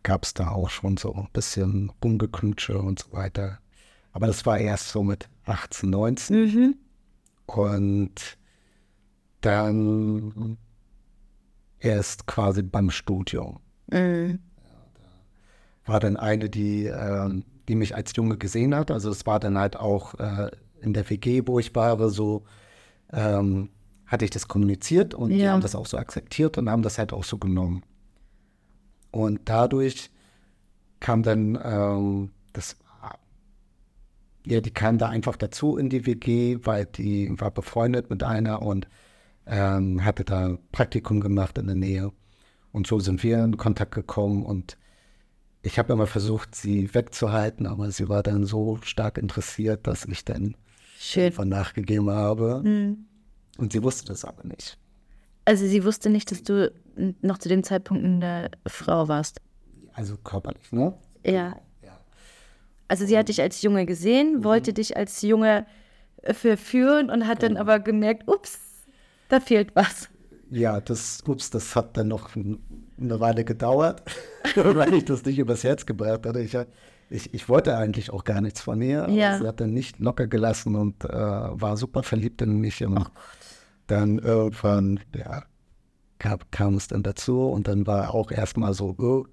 [0.04, 3.60] gab es da auch schon so ein bisschen Rumgeknutsche und so weiter.
[4.12, 6.36] Aber das war erst so mit 18, 19.
[6.38, 6.76] mhm.
[7.46, 8.38] Und
[9.42, 10.58] dann
[11.80, 13.60] erst quasi beim Studium
[13.92, 14.40] Mhm.
[15.86, 18.90] war dann eine, die, ähm, die mich als Junge gesehen hat.
[18.92, 20.50] Also es war dann halt auch äh,
[20.82, 22.44] in der WG, wo ich war, so
[23.12, 23.70] ähm,
[24.06, 25.52] hatte ich das kommuniziert und die Ja.
[25.52, 27.84] haben das auch so akzeptiert und haben das halt auch so genommen.
[29.14, 30.10] Und dadurch
[31.00, 32.78] kam dann ähm, das,
[34.44, 38.64] ja, die kam da einfach dazu in die WG, weil die war befreundet mit einer
[38.64, 38.88] und
[39.46, 42.12] ähm, hatte da Praktikum gemacht in der Nähe.
[42.72, 44.78] Und so sind wir in Kontakt gekommen und
[45.62, 50.26] ich habe immer versucht, sie wegzuhalten, aber sie war dann so stark interessiert, dass ich
[50.26, 50.58] dann
[50.98, 51.32] Schön.
[51.48, 52.64] nachgegeben habe.
[52.66, 53.06] Mhm.
[53.60, 54.80] Und sie wusste das aber nicht.
[55.46, 56.72] Also sie wusste nicht, dass du
[57.22, 59.42] noch zu dem Zeitpunkt eine Frau warst.
[59.94, 60.94] Also körperlich, ne?
[61.26, 61.56] Ja.
[61.84, 62.00] Ja.
[62.88, 65.66] Also sie hat dich als Junge gesehen, wollte dich als Junge
[66.22, 68.60] äh, verführen und hat dann aber gemerkt, ups,
[69.30, 70.10] da fehlt was.
[70.50, 74.04] Ja, das, ups, das hat dann noch eine Weile gedauert,
[74.56, 76.40] weil ich das nicht übers Herz gebracht hatte.
[76.42, 76.56] Ich,
[77.10, 79.08] ich, ich wollte eigentlich auch gar nichts von ihr.
[79.10, 79.38] Ja.
[79.38, 82.84] Sie hat dann nicht locker gelassen und äh, war super verliebt in mich.
[82.86, 83.06] Und
[83.88, 85.44] dann irgendwann, ja,
[86.20, 89.26] kam, kam es dann dazu und dann war auch erstmal so, oh,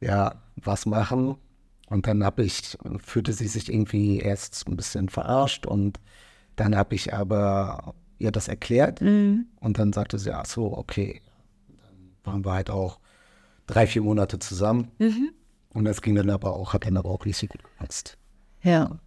[0.00, 1.36] ja, was machen?
[1.88, 5.98] Und dann habe ich, fühlte sie sich irgendwie erst ein bisschen verarscht und
[6.56, 9.46] dann habe ich aber ihr das erklärt Mhm.
[9.60, 11.22] und dann sagte sie, ach so, okay.
[11.68, 12.98] Dann waren wir halt auch
[13.66, 15.30] drei, vier Monate zusammen Mhm.
[15.70, 18.18] und das ging dann aber auch, hat dann aber auch richtig gut gepasst.
[18.62, 18.98] Ja.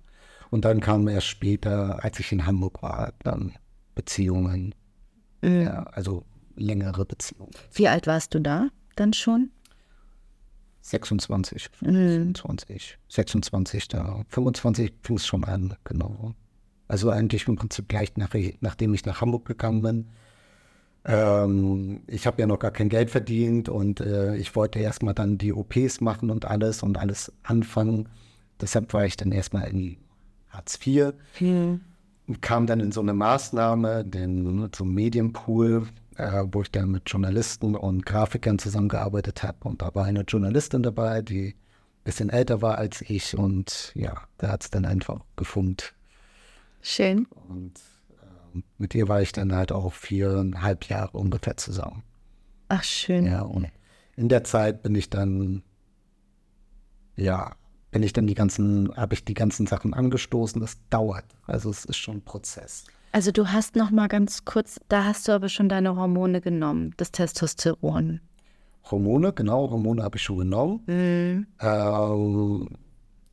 [0.50, 3.54] Und dann kam erst später, als ich in Hamburg war, dann
[3.96, 4.74] Beziehungen,
[5.42, 5.62] Mhm.
[5.64, 6.24] ja, also
[6.56, 7.52] längere Beziehungen.
[7.74, 9.50] Wie alt warst du da dann schon?
[10.82, 12.34] 26, Mhm.
[12.34, 16.34] 25, 26, da 25 fing es schon an, genau.
[16.88, 20.08] Also eigentlich im Prinzip gleich nach, nachdem ich nach Hamburg gegangen bin.
[21.06, 25.38] Ähm, ich habe ja noch gar kein Geld verdient und äh, ich wollte erstmal dann
[25.38, 28.10] die OPs machen und alles und alles anfangen.
[28.60, 29.98] Deshalb war ich dann erstmal in
[30.50, 31.82] Hartz IV Mhm.
[32.40, 37.10] Kam dann in so eine Maßnahme, den, so einen Medienpool, äh, wo ich dann mit
[37.10, 39.58] Journalisten und Grafikern zusammengearbeitet habe.
[39.68, 43.38] Und da war eine Journalistin dabei, die ein bisschen älter war als ich.
[43.38, 45.96] Und ja, da hat es dann einfach gefunkt.
[46.82, 47.28] Schön.
[47.50, 47.74] Und
[48.54, 52.04] ähm, mit ihr war ich dann halt auch viereinhalb Jahre ungefähr zusammen.
[52.70, 53.26] Ach, schön.
[53.26, 53.68] Ja, und
[54.16, 55.64] in der Zeit bin ich dann,
[57.16, 57.56] ja,
[57.92, 60.60] bin ich dann die ganzen, habe ich die ganzen Sachen angestoßen.
[60.60, 61.26] Das dauert.
[61.46, 62.86] Also es ist schon ein Prozess.
[63.12, 66.94] Also du hast noch mal ganz kurz, da hast du aber schon deine Hormone genommen,
[66.96, 68.22] das Testosteron.
[68.90, 70.82] Hormone, genau, Hormone habe ich schon genommen.
[70.88, 71.48] Mhm.
[71.60, 72.70] Ähm,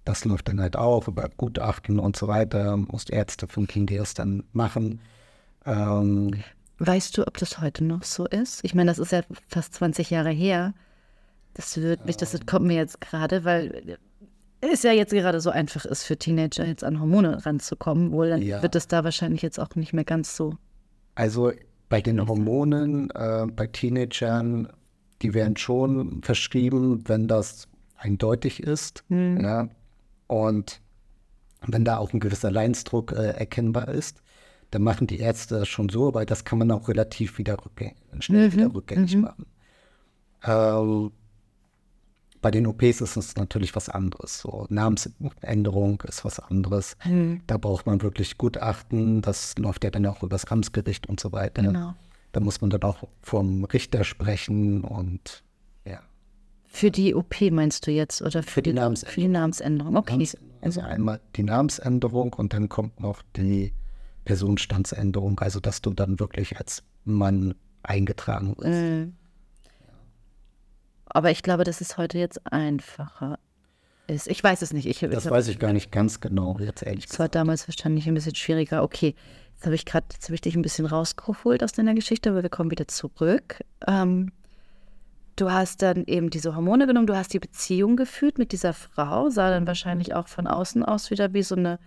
[0.04, 2.76] das läuft dann halt auch über Gutachten und so weiter.
[2.76, 5.00] Muss die Ärzte von King das dann machen.
[5.64, 6.32] Ähm,
[6.80, 8.64] Weißt du, ob das heute noch so ist?
[8.64, 10.74] Ich meine, das ist ja fast 20 Jahre her.
[11.54, 13.98] Das wird mich, das kommt mir jetzt gerade, weil
[14.60, 18.12] es ja jetzt gerade so einfach ist für Teenager jetzt an Hormone ranzukommen.
[18.12, 18.62] Wohl, dann Ja.
[18.62, 20.54] wird es da wahrscheinlich jetzt auch nicht mehr ganz so.
[21.14, 21.52] also
[21.88, 24.68] bei den Hormonen, äh, bei Teenagern,
[25.22, 27.66] die werden schon verschrieben, wenn das
[27.96, 29.04] eindeutig ist.
[29.08, 29.68] Ja,
[30.26, 30.80] und
[31.66, 34.22] wenn da auch ein gewisser Leidensdruck äh, erkennbar ist,
[34.70, 37.96] dann machen die Ärzte das schon so, weil das kann man auch relativ wieder rückgängig,
[38.20, 39.46] schnell wieder rückgängig machen.
[40.44, 41.10] Ähm,
[42.40, 44.40] bei den OPs ist es natürlich was anderes.
[44.40, 46.96] So Namensänderung ist was anderes.
[47.46, 49.22] Da braucht man wirklich Gutachten.
[49.22, 51.62] Das läuft ja dann auch übers Amtsgericht und so weiter.
[51.62, 51.94] Genau.
[52.32, 55.42] Da muss man dann auch vom Richter sprechen und
[55.84, 56.00] ja.
[56.64, 59.14] Für die OP meinst du jetzt oder für, Für die Namensänderung.
[59.14, 60.12] Für die Namensänderung, okay.
[60.12, 60.58] Namensänderung.
[60.60, 63.72] Also einmal die Namensänderung und dann kommt noch die
[64.24, 68.68] Personenstandsänderung, also dass du dann wirklich als Mann eingetragen wirst.
[68.68, 69.14] Mhm.
[71.10, 73.38] Aber ich glaube, dass es heute jetzt einfacher
[74.06, 74.28] ist.
[74.28, 74.86] Ich weiß es nicht.
[74.86, 77.34] Ich, Das ich weiß ich gar nicht ganz genau, jetzt ehrlich Es war gesagt.
[77.34, 78.82] damals wahrscheinlich ein bisschen schwieriger.
[78.82, 79.14] Okay,
[79.54, 82.42] jetzt habe ich gerade, jetzt habe ich dich ein bisschen rausgeholt aus deiner Geschichte, aber
[82.42, 83.60] wir kommen wieder zurück.
[83.86, 84.32] Ähm,
[85.36, 89.28] du hast dann eben diese Hormone genommen, du hast die Beziehung geführt mit dieser Frau,
[89.30, 91.78] sah dann wahrscheinlich auch von außen aus wieder wie so eine.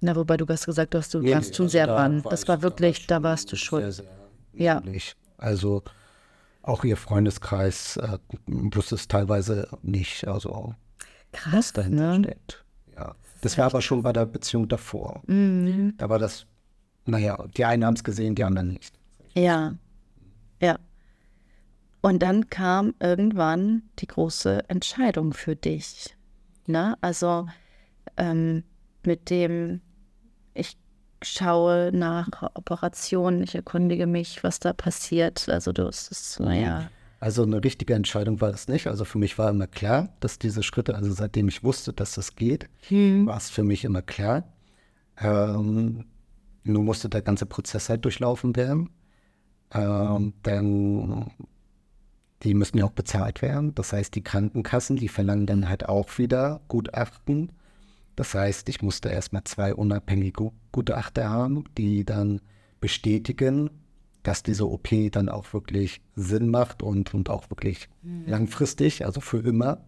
[0.00, 2.22] Na, wobei du hast gesagt, du hast du Nee, warst schon also sehr da ran.
[2.28, 3.80] Das war wirklich, ich da warst du schon.
[3.82, 4.06] Sehr, sehr
[4.52, 4.82] Ja.
[5.38, 5.82] Also
[6.62, 10.74] auch ihr Freundeskreis äh, wusste es teilweise nicht, also
[11.32, 12.24] Krass, dahinter ne?
[12.24, 12.64] steht.
[12.96, 13.14] Ja.
[13.40, 15.22] Das war aber schon bei der Beziehung davor.
[15.26, 15.94] Mhm.
[15.96, 16.46] Da war das,
[17.06, 18.94] naja, die einen haben es gesehen, die anderen nicht.
[19.34, 19.74] Ja,
[20.60, 20.78] ja.
[22.00, 26.16] Und dann kam irgendwann die große Entscheidung für dich.
[26.66, 26.96] Ne?
[27.00, 27.46] Also
[28.16, 28.64] ähm,
[29.04, 29.80] mit dem,
[30.54, 30.76] ich
[31.24, 35.48] schaue nach Operationen, ich erkundige mich, was da passiert.
[35.48, 38.88] Also du hast es, naja, Also eine richtige Entscheidung war das nicht.
[38.88, 42.34] Also für mich war immer klar, dass diese Schritte, also seitdem ich wusste, dass das
[42.34, 44.44] geht, war es für mich immer klar.
[45.18, 46.04] Ähm,
[46.64, 48.90] nun musste der ganze Prozess halt durchlaufen werden.
[49.72, 51.30] Ähm, denn
[52.42, 53.74] die müssen ja auch bezahlt werden.
[53.74, 57.52] Das heißt, die Krankenkassen, die verlangen dann halt auch wieder Gutachten.
[58.16, 62.40] Das heißt, ich musste erstmal zwei unabhängige Gu- Gutachter haben, die dann
[62.80, 63.70] bestätigen,
[64.22, 67.88] dass diese OP dann auch wirklich Sinn macht und, und auch wirklich
[68.26, 69.78] langfristig, also für immer.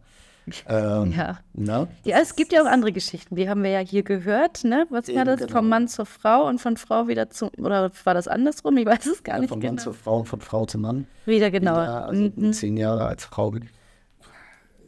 [0.69, 1.39] Ähm, Ja.
[1.55, 1.89] Na?
[2.05, 4.87] Ja, es gibt ja auch andere Geschichten, die haben wir ja hier gehört, ne?
[4.91, 5.41] Was war das?
[5.41, 5.53] genau.
[5.53, 8.77] Vom Mann zur Frau und von Frau wieder zu, oder war das andersrum?
[8.77, 9.73] Ich weiß es gar nicht Von genau.
[9.75, 11.07] Mann zu Frau und von Frau zu Mann.
[11.25, 11.77] wieder genau.
[11.77, 13.55] Ja, also zehn Jahre als Frau.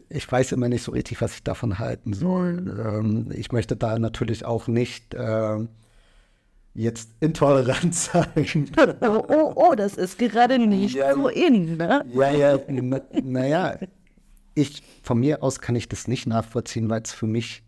[0.09, 2.77] Ich weiß immer nicht so richtig, was ich davon halten soll.
[2.85, 5.69] Ähm, ich möchte da natürlich auch nicht ähm,
[6.75, 8.71] jetzt intolerant sein.
[9.01, 11.15] Oh, oh, oh, das ist gerade nicht Ja.
[11.15, 12.05] so in, ne?
[12.13, 13.77] ja, ja, na, naja,
[14.55, 17.63] ich, von mir aus kann ich das nicht nachvollziehen, weil es für mich,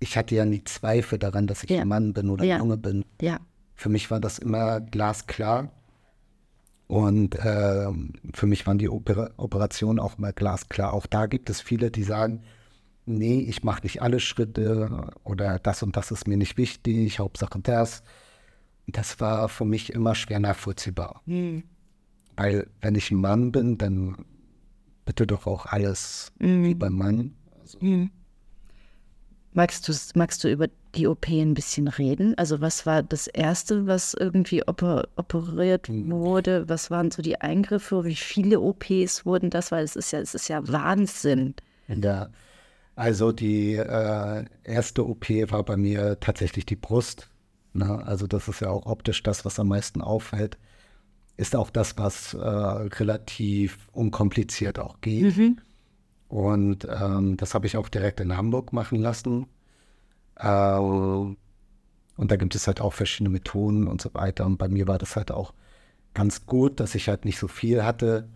[0.00, 1.80] ich hatte ja nie Zweifel daran, dass ich Ja.
[1.82, 2.56] ein Mann bin oder Ja.
[2.56, 3.04] ein Junge bin.
[3.20, 3.38] Ja.
[3.74, 5.70] Für mich war das immer glasklar.
[6.88, 10.94] Und ähm, für mich waren die Opera Operationen auch immer glasklar.
[10.94, 12.42] Auch da gibt es viele, die sagen,
[13.04, 17.60] nee, ich mache nicht alle Schritte oder das und das ist mir nicht wichtig, Hauptsache
[17.60, 18.02] das.
[18.86, 21.20] Das war für mich immer schwer nachvollziehbar.
[22.36, 24.24] Weil wenn ich ein Mann bin, dann
[25.04, 27.34] bitte doch auch alles wie beim Mann.
[29.52, 32.36] Magst du, magst du über die OP ein bisschen reden?
[32.36, 36.68] Also was war das Erste, was irgendwie oper, operiert wurde?
[36.68, 38.04] Was waren so die Eingriffe?
[38.04, 39.72] Wie viele OPs wurden das?
[39.72, 41.54] Weil es ist ja, es ist ja Wahnsinn.
[41.88, 42.28] Ja,
[42.94, 47.30] also die äh, erste OP war bei mir tatsächlich die Brust.
[47.72, 48.04] Ne?
[48.04, 50.58] Also das ist ja auch optisch das, was am meisten auffällt.
[51.36, 55.26] Ist auch das, was äh, relativ unkompliziert auch geht.
[56.28, 59.46] Und ähm, das habe ich auch direkt in Hamburg machen lassen.
[60.38, 61.36] Äh, und
[62.32, 64.46] da gibt es halt auch verschiedene Methoden und so weiter.
[64.46, 65.54] Und bei mir war das halt auch
[66.14, 68.28] ganz gut, dass ich halt nicht so viel hatte,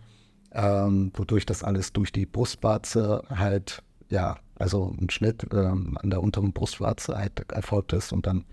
[0.51, 6.21] ähm, wodurch das alles durch die Brustwarze halt, ja, also ein Schnitt ähm, an der
[6.21, 8.45] unteren Brustwarze halt erfolgt ist und dann,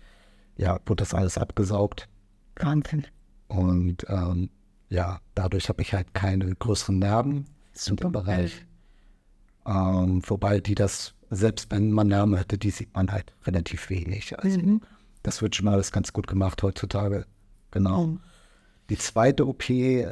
[0.57, 2.09] ja, wurde das alles abgesaugt.
[2.57, 3.07] Wahnsinn.
[3.49, 4.51] Und ähm,
[4.89, 7.45] ja, dadurch habe ich halt keine größeren Narben
[7.89, 8.67] dem Bereich.
[9.67, 14.39] Ähm, wobei die das, selbst wenn man Narben hätte, die sieht man halt relativ wenig.
[14.39, 14.61] Also
[15.23, 17.27] das wird schon alles ganz gut gemacht heutzutage.
[17.71, 18.19] Genau.
[18.89, 19.65] Die zweite OP,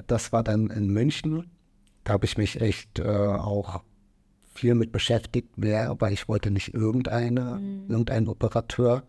[0.07, 1.51] das war dann in München.
[2.05, 3.83] Da habe ich mich echt äh, auch
[4.55, 9.03] viel mit beschäftigt, wer, aber ich wollte nicht irgendeine, irgendeinen Operateur.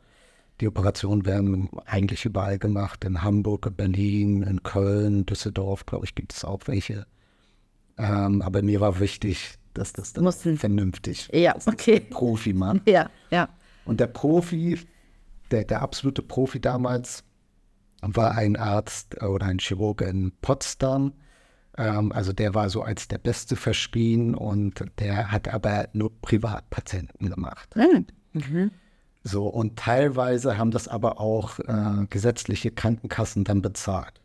[0.61, 6.15] Die Operationen werden eigentlich überall gemacht, in Hamburg, in Berlin, in Köln, Düsseldorf, glaube ich,
[6.15, 7.05] gibt es auch welche.
[7.97, 11.99] Ähm, aber mir war wichtig, dass das dann Mussten- vernünftig Ja, das okay.
[11.99, 12.81] Profi macht.
[12.87, 13.49] Ja, ja.
[13.85, 14.79] Und der Profi,
[15.51, 17.23] der, der absolute Profi damals,
[18.01, 21.13] war ein Arzt oder ein Chirurg in Potsdam.
[21.77, 27.29] Ähm, also der war so als der Beste verschrien und der hat aber nur Privatpatienten
[27.29, 27.75] gemacht.
[28.33, 28.71] Mhm.
[29.23, 34.21] So, und teilweise haben das aber auch äh, gesetzliche Krankenkassen dann bezahlt.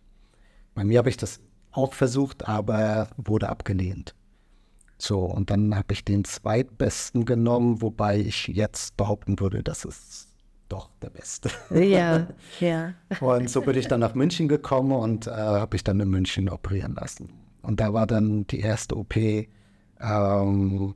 [0.74, 1.40] Bei mir habe ich das
[1.72, 4.14] auch versucht, aber wurde abgelehnt.
[4.98, 10.28] So, und dann habe ich den zweitbesten genommen, wobei ich jetzt behaupten würde, das ist
[10.68, 11.50] doch der Beste.
[11.70, 12.28] Ja,
[12.60, 12.94] ja.
[13.20, 16.48] Und so bin ich dann nach München gekommen und äh, habe ich dann in München
[16.48, 17.32] operieren lassen.
[17.62, 19.16] Und da war dann die erste OP.
[19.16, 19.48] Ähm,
[20.00, 20.94] also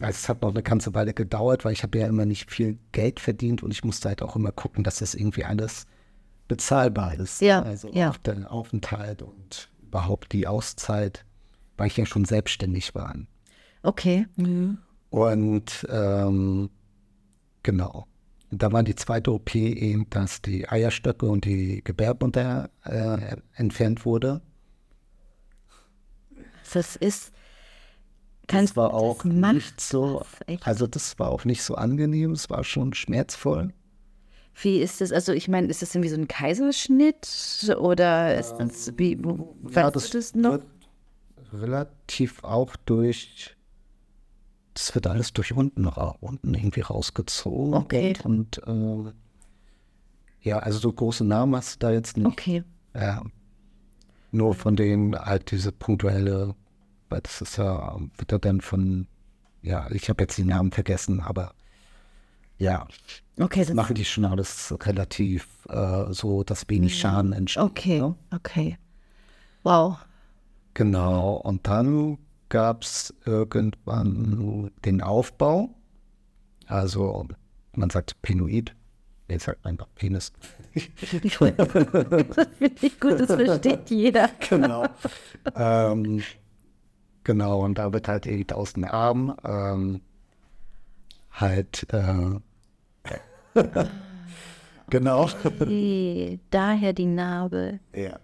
[0.00, 3.20] es hat noch eine ganze Weile gedauert, weil ich habe ja immer nicht viel Geld
[3.20, 5.86] verdient und ich musste halt auch immer gucken, dass das irgendwie alles
[6.48, 7.40] bezahlbar ist.
[7.40, 8.10] Ja, Also ja.
[8.10, 11.24] auch der Aufenthalt und überhaupt die Auszeit,
[11.82, 13.12] weil ich ja schon selbstständig war.
[13.82, 14.28] Okay.
[15.10, 16.70] Und ähm,
[17.64, 18.06] genau.
[18.52, 24.04] Und da war die zweite OP eben, dass die Eierstöcke und die Gebärmutter äh, entfernt
[24.04, 24.42] wurde.
[26.72, 27.32] Das ist.
[27.32, 30.24] Das Kannst war du auch das nicht so,
[30.62, 33.72] also das war auch nicht so angenehm, es war schon schmerzvoll.
[34.54, 35.10] Wie ist das?
[35.10, 40.18] Also, ich meine, ist das irgendwie so ein Kaiserschnitt oder ist das wie, weißt du
[40.18, 40.52] das noch?
[40.52, 40.64] wird
[41.52, 43.56] relativ auch durch,
[44.74, 47.74] das wird alles durch unten, unten irgendwie rausgezogen.
[47.74, 48.14] Okay.
[48.24, 49.12] Und ähm,
[50.40, 52.26] ja, also so große Namen hast du da jetzt nicht.
[52.26, 52.64] Okay.
[52.94, 53.22] Ja.
[54.30, 56.54] Nur von denen halt diese punktuelle,
[57.08, 59.06] weil das ist ja, wird ja dann von,
[59.60, 61.54] ja, ich habe jetzt die Namen vergessen, aber
[62.58, 62.86] ja,
[63.40, 67.62] Okay, das, machen die schon alles relativ äh, so, dass wenig Schaden entsteht.
[67.62, 68.14] okay, ne?
[68.34, 68.78] okay.
[69.62, 69.98] Wow.
[70.74, 75.70] Genau, und dann gab es irgendwann den Aufbau.
[76.66, 77.26] Also
[77.74, 78.74] man sagt Penoid,
[79.28, 80.32] jetzt sagt einfach Penis.
[80.74, 84.30] Das finde ich gut, das versteht jeder.
[84.48, 84.86] genau.
[85.54, 86.22] ähm,
[87.24, 90.00] genau, und da wird halt eben aus den Armen ähm,
[91.30, 92.38] halt äh,
[94.90, 95.28] genau.
[95.44, 97.80] Okay, daher die Narbe.
[97.94, 98.18] ja.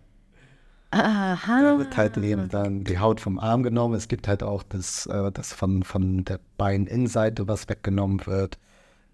[0.90, 1.62] Aha.
[1.62, 3.94] Da wird halt eben dann die Haut vom Arm genommen.
[3.94, 8.59] Es gibt halt auch das, äh, das von, von der Beininnenseite, was weggenommen wird.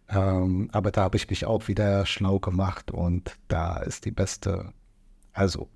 [0.08, 4.72] Ähm, aber da habe ich mich auch wieder schlau gemacht und da ist die beste,
[5.32, 5.68] also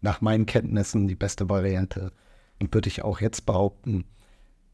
[0.00, 2.12] nach meinen Kenntnissen die beste Variante.
[2.60, 4.04] Und würde ich auch jetzt behaupten,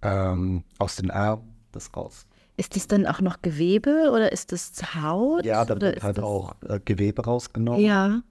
[0.00, 2.27] ähm, aus den Armen das raus.
[2.57, 5.44] Ist das dann auch noch Gewebe oder ist das Haut?
[5.44, 7.85] Ja, da wird halt auch äh, Gewebe rausgenommen.
[7.85, 8.22] Ja.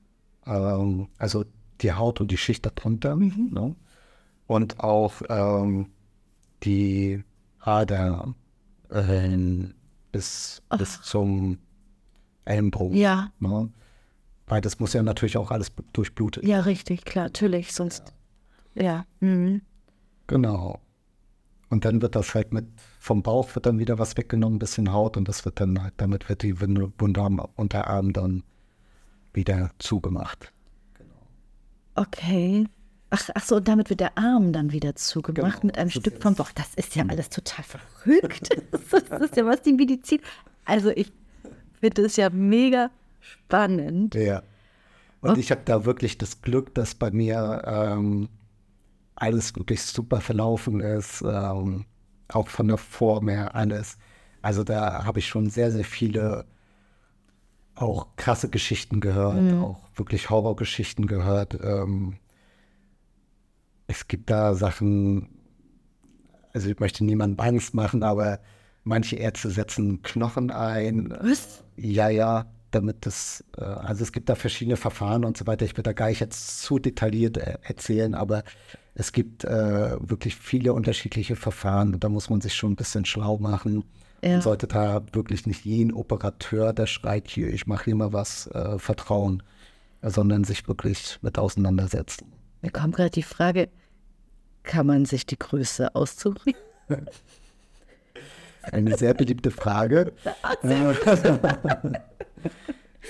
[0.48, 1.44] Ähm, also
[1.84, 3.16] die Haut und die Schicht darunter.
[3.16, 3.50] Mhm.
[3.52, 3.76] Ne?
[4.48, 5.88] Und auch ähm,
[6.64, 7.24] die
[7.60, 8.34] Ader
[8.90, 9.38] äh,
[10.12, 11.58] bis, bis zum
[12.46, 12.98] Ellenbogen.
[12.98, 13.70] Ja, Ne?
[14.46, 16.44] Weil das muss ja natürlich auch alles durchblutet.
[16.44, 18.14] ja, richtig, klar, natürlich, sonst.
[18.76, 19.06] Ja.
[19.22, 19.62] Mhm.
[20.28, 20.82] Genau.
[21.70, 22.66] Und dann wird das halt mit,
[23.00, 25.94] vom Bauch wird dann wieder was weggenommen, ein bisschen Haut und das wird dann halt,
[25.98, 28.44] damit wird die Wunde Wunde am Unterarm dann
[29.34, 30.54] wieder zugemacht.
[31.96, 32.68] Okay.
[33.10, 36.02] Ach, ach so, und damit wird der Arm dann wieder zugemacht Genau, mit einem das
[36.02, 36.52] Stück vom Bauch.
[36.56, 38.50] Das ist ja alles total verrückt.
[39.10, 40.20] Das ist ja was die Medizin.
[40.66, 41.12] Also ich
[41.80, 44.16] finde es ja mega spannend.
[44.16, 44.42] Ja.
[45.22, 48.30] Und ich habe da wirklich das Glück, dass bei mir ähm,
[49.16, 51.86] alles wirklich super verlaufen ist, ähm,
[52.30, 53.98] auch von der Form her alles.
[54.42, 56.46] Also da habe ich schon sehr, sehr viele
[57.76, 61.58] auch krasse Geschichten gehört, auch wirklich Horrorgeschichten gehört.
[61.64, 62.18] Ähm,
[63.88, 65.30] es gibt da Sachen,
[66.54, 68.40] also ich möchte niemandem Angst machen, aber
[68.84, 71.14] manche Ärzte setzen Knochen ein.
[71.20, 71.64] Was?
[71.76, 75.66] Ja, ja, damit das, äh, also es gibt da verschiedene Verfahren und so weiter.
[75.66, 78.44] Ich will da gar nicht jetzt zu detailliert äh, erzählen, aber
[78.96, 83.06] es gibt äh, wirklich viele unterschiedliche Verfahren und da muss man sich schon ein bisschen
[83.06, 83.84] schlau machen.
[84.24, 84.42] Ja.
[84.42, 88.80] Sollte da wirklich nicht jeden Operateur, der schreit hier, ich mache hier mal was, äh,
[88.80, 89.44] vertrauen,
[90.02, 92.32] sondern sich wirklich mit auseinandersetzen.
[92.62, 93.70] Mir kommt gerade die Frage,
[94.64, 96.54] kann man sich die Größe aussuchen?
[98.72, 100.14] Eine sehr beliebte Frage.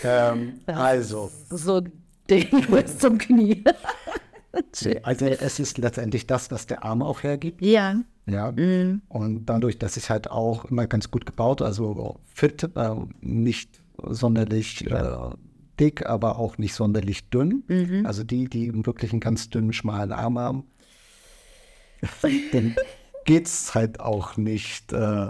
[0.03, 1.91] ähm, also, So ein
[2.29, 3.63] Ding bis zum Knie.
[5.03, 7.61] also es ist letztendlich das, was der Arm auch hergibt.
[7.61, 7.95] Ja.
[8.25, 8.53] Ja.
[9.09, 14.89] Und dadurch, dass ich halt auch immer ganz gut gebaut, also fit, äh, nicht sonderlich
[14.89, 15.29] äh,
[15.79, 18.03] dick, aber auch nicht sonderlich dünn.
[18.05, 20.63] Also die, die wirklich einen ganz dünnen, schmalen Arm haben,
[22.51, 22.75] dann
[23.25, 24.93] geht's halt auch nicht.
[24.93, 25.29] Äh,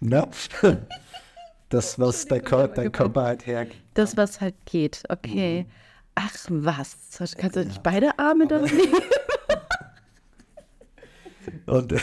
[0.00, 0.28] ne?
[1.68, 3.82] Das, was der, Kör der Körper halt hergibt.
[3.94, 5.66] Das, was halt geht, okay.
[6.14, 6.96] Ach was,
[7.36, 9.02] kannst du nicht beide Arme dann nehmen?
[11.66, 11.94] Und,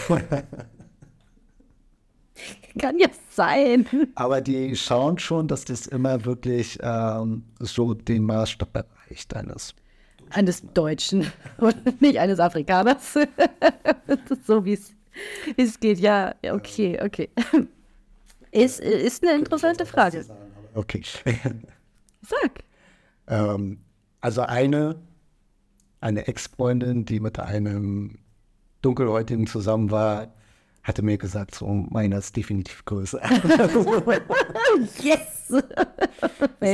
[2.80, 3.86] Kann ja sein.
[4.16, 9.76] aber die schauen schon, dass das immer wirklich ähm, so den Maßstab erreicht eines.
[10.32, 13.14] Eines Deutschen und nicht eines Afrikaners.
[14.48, 14.80] so, wie
[15.58, 16.00] es geht.
[16.00, 17.30] Ja, ja, okay, okay.
[18.52, 20.26] Ist, ist eine interessante Frage.
[20.74, 21.04] Okay.
[22.22, 22.64] Sag.
[23.28, 23.80] ähm,
[24.22, 24.96] also eine,
[26.02, 28.18] eine Ex-Freundin, die mit einem
[28.84, 30.28] Dunkelhäutigen zusammen war,
[30.84, 33.20] hatte mir gesagt, so meiner ist definitiv größer.
[35.02, 35.50] Yes!
[35.50, 35.64] ist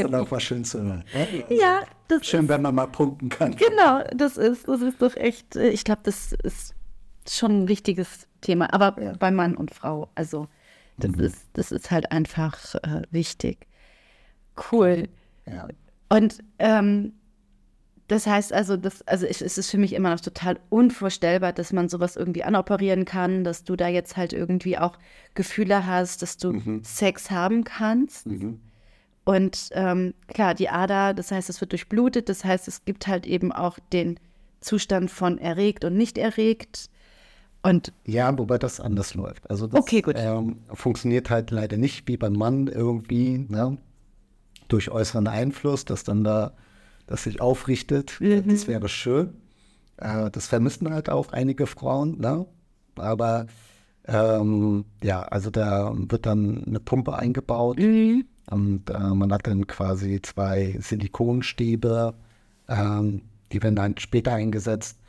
[0.03, 1.03] dann auch mal schön zu hören.
[1.49, 3.55] ja, das Schön, wenn man mal punkten kann.
[3.55, 6.73] Genau, das ist, das ist doch echt, äh, ich glaube, das ist
[7.27, 8.73] schon ein wichtiges Thema.
[8.73, 10.47] Aber bei Mann und Frau, also
[10.97, 11.19] das, Mhm.
[11.21, 13.67] ist, das ist halt einfach äh, wichtig.
[14.71, 15.07] Cool.
[15.45, 15.67] Ja.
[16.09, 17.13] Und ähm,
[18.09, 21.71] das heißt also, das, also es, es ist für mich immer noch total unvorstellbar, dass
[21.71, 24.97] man sowas irgendwie anoperieren kann, dass du da jetzt halt irgendwie auch
[25.33, 26.83] Gefühle hast, dass du Mhm.
[26.83, 28.27] Sex haben kannst.
[29.23, 33.25] Und ähm, klar, die Ader, das heißt, es wird durchblutet, das heißt, es gibt halt
[33.27, 34.19] eben auch den
[34.59, 36.89] Zustand von erregt und nicht erregt.
[37.61, 39.49] Und Ja, wobei das anders läuft.
[39.49, 40.15] Also das Okay, gut.
[40.17, 43.77] Ähm, funktioniert halt leider nicht wie beim Mann irgendwie, ne?
[44.67, 46.53] durch äußeren Einfluss, dass dann da,
[47.09, 48.19] das sich aufrichtet.
[48.45, 49.33] Das wäre schön.
[49.97, 52.45] Äh, das vermissen halt auch einige Frauen, ne?
[52.95, 53.47] Aber
[54.05, 60.21] ähm, ja, also da wird dann eine Pumpe eingebaut und äh, man hat dann quasi
[60.21, 62.13] zwei Silikonstäbe,
[62.67, 64.99] ähm, die werden dann später eingesetzt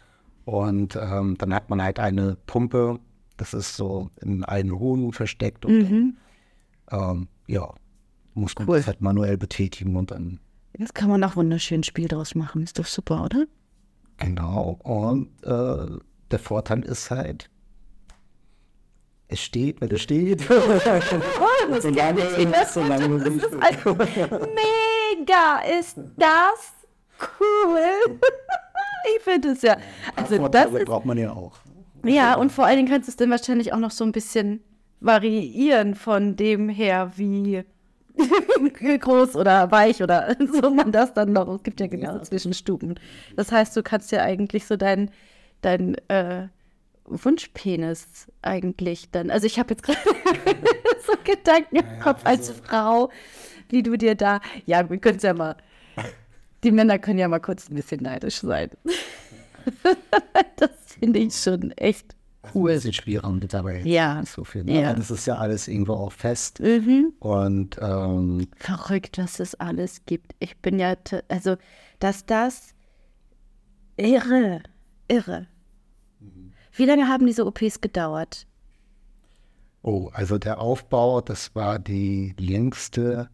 [0.47, 2.99] und ähm, dann hat man halt eine Pumpe,
[3.37, 6.19] das ist so in einen Hoden versteckt und dann,
[6.93, 7.75] ähm, ja,
[8.35, 8.79] muss man Cool.
[8.79, 10.41] das halt manuell betätigen und dann
[10.81, 12.63] jetzt kann man auch wunderschön ein Spiel draus machen.
[12.63, 13.45] Ist doch super, oder?
[14.17, 14.79] Genau.
[14.83, 15.99] Und äh,
[16.31, 17.51] der Vorteil ist halt,
[19.29, 20.41] es steht, wenn es steht.
[20.51, 21.11] das das,
[21.71, 22.15] das ist ein,
[24.57, 26.73] mega, ist das
[27.41, 27.79] cool.
[29.17, 29.79] Ich finde es ja.
[30.15, 31.57] Also das Vorteile ist, braucht man ja auch.
[32.05, 34.63] ja, und vor allen Dingen kannst du es dann wahrscheinlich auch noch so ein bisschen
[35.01, 37.65] variieren von dem her, wie
[39.01, 41.49] groß oder weich oder so man das dann noch.
[41.49, 42.99] Es gibt ja gewisse Zwischenstufen.
[43.37, 45.11] Das heißt, du kannst ja eigentlich so dein,
[45.63, 46.49] dein äh,
[47.05, 49.31] Wunschpenis eigentlich dann.
[49.31, 49.99] Also ich habe jetzt gerade
[51.07, 53.11] so Gedanken im Kopf als Frau,
[53.69, 54.41] wie du dir da.
[54.67, 55.57] Ja, wir können es ja mal.
[56.63, 58.71] Die Männer können ja mal kurz ein bisschen neidisch sein.
[60.57, 62.73] das finde ich schon echt Ein cool.
[62.73, 63.83] bisschen schwieriger mit dabei.
[63.83, 64.23] Ja.
[64.25, 64.65] So viel.
[64.65, 64.81] Ne?
[64.81, 64.95] Ja.
[64.95, 66.61] Das ist ja alles irgendwo auch fest.
[66.61, 67.13] Mhm.
[67.19, 70.35] Und ähm, Verrückt, was es alles gibt.
[70.39, 70.95] Ich bin ja,
[71.29, 71.57] also,
[71.99, 72.75] dass das
[73.97, 74.63] irre,
[75.09, 75.47] irre.
[76.73, 78.47] Wie lange haben diese OPs gedauert?
[79.83, 83.29] oh, also der Aufbau, das war die längste.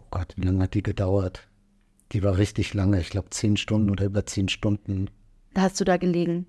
[0.00, 1.48] Oh Gott, wie lange hat die gedauert?
[2.12, 5.10] Die war richtig lange, ich glaube zehn Stunden oder über zehn Stunden.
[5.56, 6.46] Hast du da gelegen.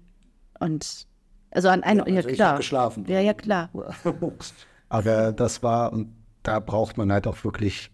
[0.60, 1.08] Und,
[1.52, 2.52] also an einem, ja, also ich klar.
[2.52, 3.06] hab geschlafen.
[3.08, 3.70] Ja, ja, klar.
[4.90, 7.92] Aber das war, und da braucht man halt auch wirklich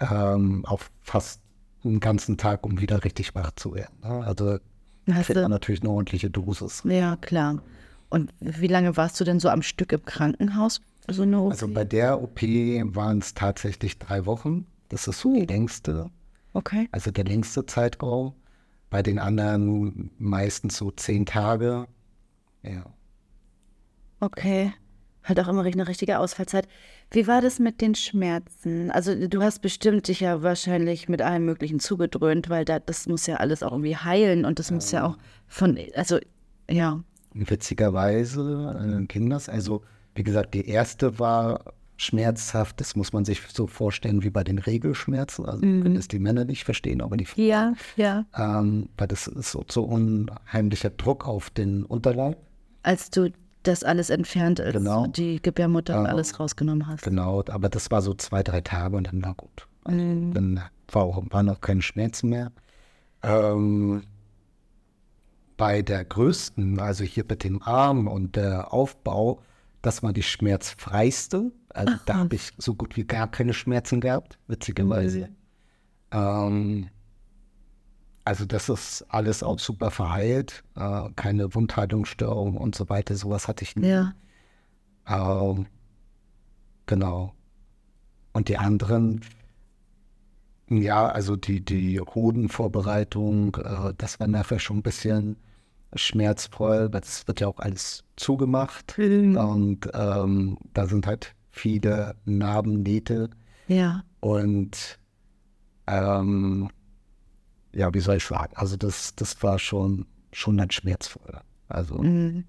[0.00, 1.40] ähm, auch fast
[1.84, 3.94] einen ganzen Tag, um wieder richtig wach zu werden.
[4.02, 4.24] Ne?
[4.24, 4.58] Also
[5.10, 6.82] Hast kriegt man natürlich eine ordentliche Dosis.
[6.84, 7.62] ja, klar.
[8.08, 10.80] Und wie lange warst du denn so am Stück im Krankenhaus?
[11.08, 11.50] So eine OP?
[11.50, 14.66] Also bei der OP waren es tatsächlich drei Wochen.
[14.88, 16.10] Das ist so die längste,
[16.52, 16.88] okay.
[16.92, 18.34] also der längste Zeitraum.
[18.94, 21.88] Bei den anderen meistens so zehn Tage.
[22.62, 22.84] Ja.
[24.20, 24.72] Okay.
[25.24, 26.68] Halt auch immer eine richtige Ausfallzeit.
[27.10, 28.92] Wie war das mit den Schmerzen?
[28.92, 33.26] Also du hast bestimmt dich ja wahrscheinlich mit allem Möglichen zugedröhnt, weil da, das muss
[33.26, 35.18] ja alles auch irgendwie heilen und das muss ja auch
[35.48, 36.20] von, also
[36.70, 37.02] ja.
[37.32, 39.48] Witzigerweise äh, das.
[39.48, 39.82] Also,
[40.14, 42.80] wie gesagt, die erste war schmerzhaft.
[42.80, 45.46] Das muss man sich so vorstellen wie bei den Regelschmerzen.
[45.46, 47.44] Also, können es die Männer nicht verstehen, aber die Frauen.
[47.46, 48.24] Ja, ja.
[48.36, 52.36] Ähm, weil das ist so, so unheimlicher Druck auf den Unterleib.
[52.82, 53.32] Als du
[53.62, 55.06] das alles entfernt, als Genau.
[55.06, 56.02] die Gebärmutter Ja.
[56.04, 57.02] alles rausgenommen hast.
[57.04, 59.66] Genau, aber das war so zwei, drei Tage und dann war gut.
[59.88, 60.34] Mhm.
[60.34, 60.60] Dann
[60.92, 62.52] war auch, waren auch keine Schmerzen mehr.
[63.22, 64.02] Ähm,
[65.56, 69.40] bei der größten, also hier mit dem Arm und der Aufbau,
[69.84, 71.52] das war die schmerzfreiste.
[71.68, 75.28] Also da habe ich so gut wie gar keine Schmerzen gehabt, witzigerweise.
[76.10, 76.88] Ähm,
[78.24, 83.64] also das ist alles auch super verheilt, äh, keine Wundheilungsstörung und so weiter, sowas hatte
[83.64, 83.88] ich nie.
[83.88, 84.14] Ja.
[85.06, 85.66] Ähm,
[86.86, 87.34] genau.
[88.32, 89.20] Und die anderen,
[90.70, 95.36] ja, also die, die Hodenvorbereitung, äh, das war nachher schon ein bisschen
[95.94, 99.36] schmerzvoll, weil es wird ja auch alles zugemacht Mhm.
[99.36, 103.30] und ähm, da sind halt viele Narbennähte
[103.68, 104.04] Ja.
[104.20, 104.98] und
[105.86, 106.68] ähm,
[107.72, 111.40] ja, wie soll ich sagen, also das, das war schon, schon dann schmerzvoll.
[111.68, 112.44] Also Mhm.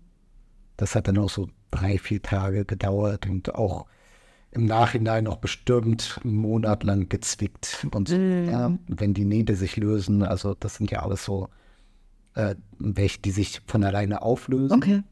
[0.77, 3.87] das hat dann auch so drei, vier Tage gedauert und auch
[4.51, 7.87] im Nachhinein noch bestimmt einen Monat lang gezwickt.
[7.91, 8.47] Und so, Mhm.
[8.49, 11.49] ja, wenn die Nähte sich lösen, also das sind ja alles so
[12.35, 14.77] äh, welche, die sich von alleine auflösen.
[14.77, 15.03] Okay.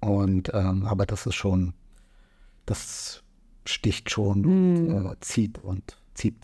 [0.00, 1.74] Und ähm, aber das ist schon,
[2.66, 3.22] das
[3.64, 6.36] sticht schon, und, äh, zieht und zieht.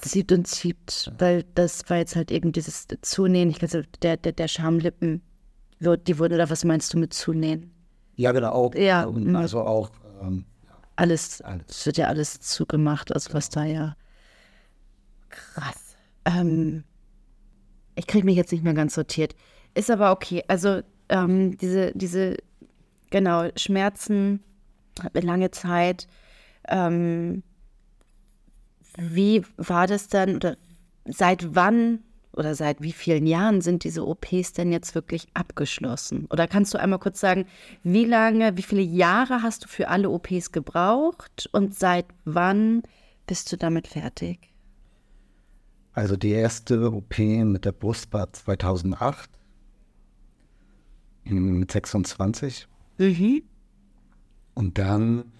[0.00, 3.50] Zieht und zieht, weil das war jetzt halt eben dieses Zunähen.
[3.50, 5.22] Ich glaube, der, der, der Schamlippen,
[5.78, 7.72] wird, die wurden, oder was meinst du mit Zunähen?
[8.16, 8.50] Ja, genau.
[8.52, 9.36] Auch, Ja, und mhm.
[9.36, 9.90] Also auch,
[10.20, 10.44] ähm,
[10.96, 11.64] Alles, Alles.
[11.68, 13.96] es wird ja alles zugemacht, also was da ja
[15.28, 15.96] krass.
[16.24, 16.84] Ähm,
[17.94, 19.34] ich kriege mich jetzt nicht mehr ganz sortiert.
[19.74, 20.42] Ist aber okay.
[20.48, 22.36] Also ähm, diese, diese,
[23.10, 24.42] genau, Schmerzen,
[25.12, 26.06] lange Zeit.
[26.68, 27.42] Ähm,
[28.98, 30.56] wie war das dann oder
[31.06, 32.00] seit wann
[32.34, 36.26] oder seit wie vielen Jahren sind diese OPs denn jetzt wirklich abgeschlossen?
[36.30, 37.46] Oder kannst du einmal kurz sagen,
[37.82, 42.82] wie lange, wie viele Jahre hast du für alle OPs gebraucht und seit wann
[43.26, 44.51] bist du damit fertig?
[45.92, 49.30] Also die erste OP mit der Brust war 2008
[51.24, 52.68] mm, mit 26
[52.98, 53.42] Mhm.
[54.54, 55.32] und dann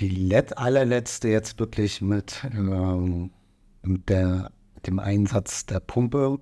[0.00, 3.30] die let allerletzte jetzt wirklich mit, ähm,
[3.82, 4.50] mit, der,
[4.86, 6.38] dem Einsatz der Pumpe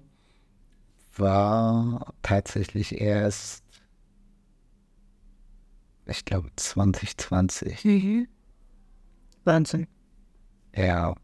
[1.16, 3.64] war tatsächlich erst,
[6.06, 7.84] ich glaube 2020.
[7.84, 8.28] Mhm.
[9.44, 9.86] Wahnsinn.
[10.74, 11.14] Ja.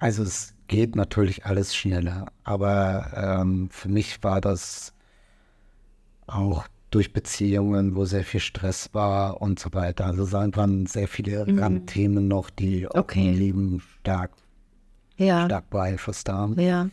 [0.00, 4.94] Also es geht natürlich alles schneller, aber ähm, für mich war das
[6.26, 10.06] auch durch Beziehungen, wo sehr viel Stress war und so weiter.
[10.06, 13.26] Also es waren sehr viele Randthemen noch, die Okay.
[13.26, 14.32] mein Leben stark,
[15.16, 15.44] Ja.
[15.44, 16.58] stark beeinflusst haben.
[16.58, 16.88] Ja.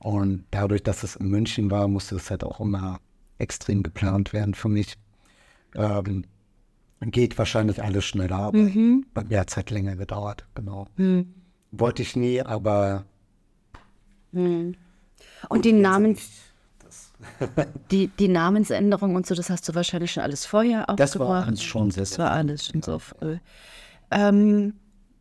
[0.00, 2.98] Und dadurch, dass es in München war, musste es halt auch immer
[3.38, 4.96] extrem geplant werden für mich.
[5.74, 6.24] Ähm,
[7.00, 9.06] geht wahrscheinlich alles schneller, aber Mhm.
[9.14, 10.88] bei mir hat es halt länger gedauert, genau.
[10.96, 11.34] Hm.
[11.70, 13.04] Wollte ich nie, aber
[14.32, 14.74] Hm.
[15.48, 16.30] Und die Namens,
[17.90, 21.48] die, die Namensänderung und so, das hast du wahrscheinlich schon alles vorher das war aufgebracht.
[21.48, 23.38] alles schon sehr, Das war alles schon so früh.
[24.10, 24.74] Ähm,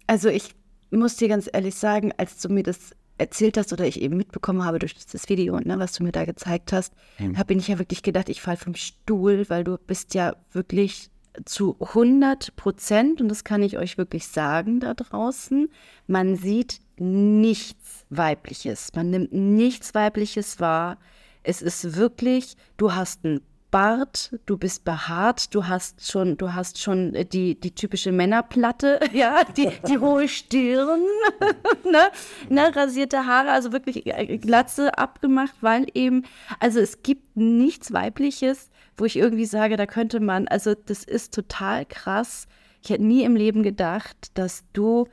[0.08, 0.56] also ich
[0.92, 4.64] muss dir ganz ehrlich sagen, als du mir das erzählt hast oder ich eben mitbekommen
[4.64, 7.38] habe durch das Video, ne, was du mir da gezeigt hast, Hm.
[7.38, 11.10] habe ich ja wirklich gedacht, ich falle vom Stuhl, weil du bist ja wirklich
[11.46, 15.70] zu 100 Prozent, und das kann ich euch wirklich sagen da draußen,
[16.08, 18.92] man sieht nichts Weibliches.
[18.96, 20.98] Man nimmt nichts Weibliches wahr.
[21.44, 26.80] Es ist wirklich, du hast einen Bart, du bist behaart, du hast schon, du hast
[26.82, 31.02] schon die, die typische Männerplatte, ja, die, die hohe Stirn,
[31.84, 32.10] ne,
[32.50, 36.24] ne, rasierte Haare, also wirklich äh, Glatze abgemacht, weil eben,
[36.60, 41.34] also es gibt nichts Weibliches, wo ich irgendwie sage, da könnte man, also das ist
[41.34, 42.48] total krass.
[42.84, 45.08] Ich hätte nie im Leben gedacht, dass du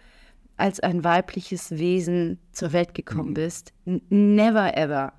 [0.57, 3.72] als ein weibliches Wesen zur Welt gekommen bist.
[3.87, 5.12] N never ever.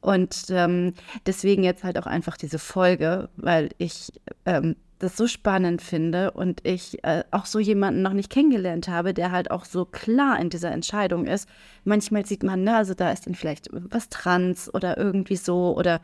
[0.00, 0.94] Und ähm,
[1.26, 4.12] deswegen jetzt halt auch einfach diese Folge, weil ich
[4.46, 9.14] ähm, das so spannend finde und ich äh, auch so jemanden noch nicht kennengelernt habe,
[9.14, 11.48] der halt auch so klar in dieser Entscheidung ist.
[11.84, 16.00] Manchmal sieht man, ne, also da ist dann vielleicht was trans oder irgendwie so oder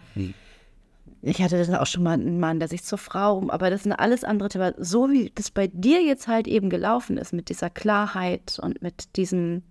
[1.22, 3.92] ich hatte dann auch schon mal einen Mann, der sich zur Frau, aber das sind
[3.92, 4.74] alles andere Themen.
[4.78, 9.16] So wie das bei dir jetzt halt eben gelaufen ist, mit dieser Klarheit und mit
[9.16, 9.62] diesem,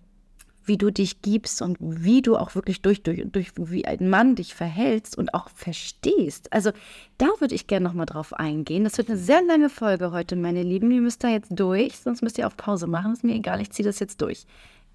[0.65, 4.35] wie du dich gibst und wie du auch wirklich durch, durch, durch wie ein Mann
[4.35, 6.51] dich verhältst und auch verstehst.
[6.51, 6.71] Also
[7.17, 8.83] da würde ich gerne nochmal drauf eingehen.
[8.83, 10.91] Das wird eine sehr lange Folge heute, meine Lieben.
[10.91, 13.13] Ihr müsst da jetzt durch, sonst müsst ihr auf Pause machen.
[13.13, 14.45] Ist mir egal, ich ziehe das jetzt durch.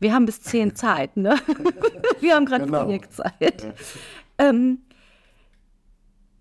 [0.00, 1.36] Wir haben bis zehn Zeit, ne?
[2.20, 2.84] Wir haben gerade Genau.
[2.84, 3.72] Projektzeit.
[4.36, 4.78] Ähm,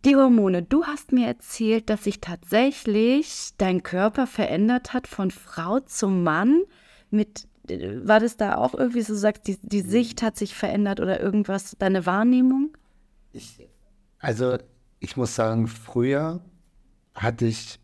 [0.05, 0.63] die Hormone.
[0.63, 6.61] Du hast mir erzählt, dass sich tatsächlich dein Körper verändert hat von Frau zum Mann.
[7.09, 10.55] Mit, äh, war das da auch irgendwie so, du sagst, die, die Sicht hat sich
[10.55, 12.75] verändert oder irgendwas, deine Wahrnehmung?
[13.33, 13.67] Ich,
[14.19, 14.57] also
[14.99, 16.41] ich muss sagen, früher
[17.13, 17.79] hatte ich,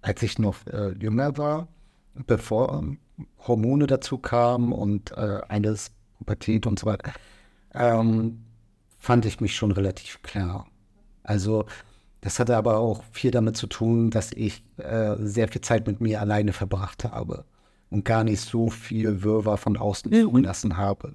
[0.00, 1.68] als ich noch äh, jünger war,
[2.14, 2.98] bevor ähm,
[3.46, 7.12] Hormone dazu kamen und äh, eines Pubertät und so weiter,
[7.74, 8.44] ähm,
[8.98, 10.66] fand ich mich schon relativ klar.
[11.22, 11.66] Also
[12.20, 16.00] das hatte aber auch viel damit zu tun, dass ich äh, sehr viel Zeit mit
[16.00, 17.44] mir alleine verbracht habe
[17.90, 21.14] und gar nicht so viel Wirrwarr von außen zugelassen habe.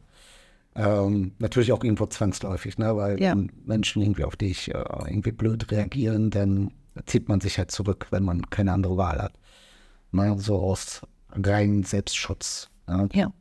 [0.76, 2.96] Ähm, natürlich auch irgendwo zwangsläufig, ne?
[2.96, 3.32] weil Ja.
[3.32, 6.72] wenn Menschen irgendwie auf dich äh, irgendwie blöd reagieren, dann
[7.06, 9.34] zieht man sich halt zurück, wenn man keine andere Wahl hat.
[10.12, 10.36] Ne?
[10.40, 11.02] So aus
[11.32, 12.70] reinem Selbstschutz.
[12.88, 13.10] Ne?
[13.14, 13.32] Ja.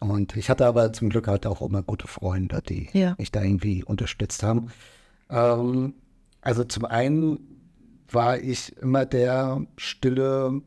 [0.00, 3.14] Und ich hatte aber zum Glück halt auch immer gute Freunde, die Ja.
[3.18, 4.70] mich da irgendwie unterstützt haben.
[5.30, 5.94] Ähm,
[6.40, 7.38] also zum einen
[8.10, 10.62] war ich immer der stille,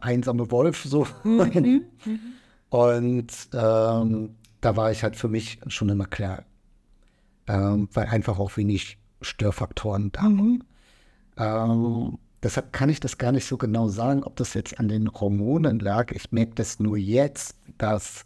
[0.00, 1.06] einsame Wolf so.
[2.70, 6.44] Und ähm, da war ich halt für mich schon immer klar,
[7.46, 10.64] ähm, weil einfach auch wenig Störfaktoren da waren.
[11.36, 15.12] Ähm, deshalb kann ich das gar nicht so genau sagen, ob das jetzt an den
[15.12, 16.12] Hormonen lag.
[16.12, 18.24] Ich merke das nur jetzt, dass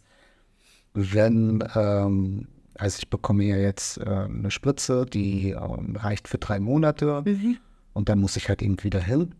[0.93, 2.47] wenn, ähm,
[2.81, 7.23] also ich bekomme ja jetzt äh, eine Spritze, die ähm, reicht für drei Monate
[7.93, 9.35] und dann muss ich halt eben wieder hin.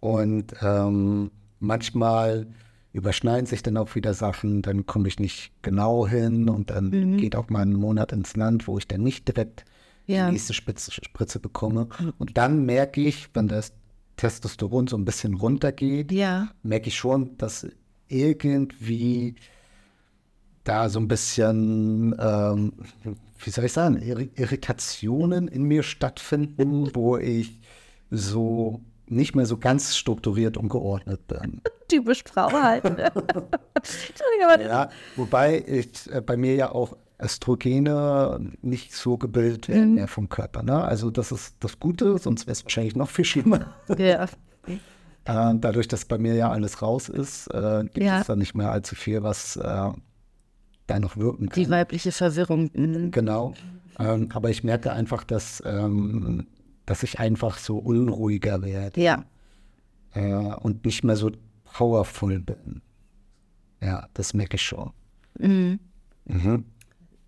[0.00, 2.46] Und ähm, manchmal
[2.92, 7.36] überschneiden sich dann auch wieder Sachen, dann komme ich nicht genau hin und dann geht
[7.36, 9.64] auch mal ein Monat ins Land, wo ich dann nicht direkt
[10.06, 10.26] Ja.
[10.26, 11.88] die nächste Spritze, Spritze bekomme.
[12.18, 13.72] Und dann merke ich, wenn das
[14.16, 16.48] Testosteron so ein bisschen runtergeht, Ja.
[16.62, 17.66] merke ich schon, dass
[18.08, 19.34] irgendwie
[20.68, 22.72] da so ein bisschen, ähm,
[23.44, 27.60] wie soll ich sagen, Irri- Irritationen in mir stattfinden, wo ich
[28.10, 31.62] so nicht mehr so ganz strukturiert und geordnet bin.
[31.88, 32.84] Typisch Frau halt.
[34.60, 40.28] Ja, wobei ich äh, bei mir ja auch Östrogene nicht so gebildet werden mehr vom
[40.28, 40.62] Körper.
[40.62, 40.84] Ne?
[40.84, 43.74] Also das ist das Gute, sonst wäre es wahrscheinlich noch viel schlimmer.
[43.98, 44.24] ja.
[45.24, 48.20] Äh, dadurch, dass bei mir ja alles raus ist, äh, gibt Ja.
[48.20, 49.90] es da nicht mehr allzu viel, was äh,
[50.88, 51.62] da noch wirken kann.
[51.62, 52.70] Die weibliche Verwirrung.
[52.74, 53.12] Mhm.
[53.12, 53.54] Genau.
[54.00, 56.46] Ähm, aber ich merke einfach, dass, ähm,
[56.86, 59.24] dass ich einfach so unruhiger werde Ja.
[60.14, 61.30] äh, und nicht mehr so
[61.64, 62.82] powerful bin.
[63.80, 64.90] Ja, das merke ich schon.
[65.38, 65.78] Mhm.
[66.24, 66.64] Mhm.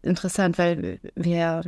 [0.03, 1.63] Interessant, weil wir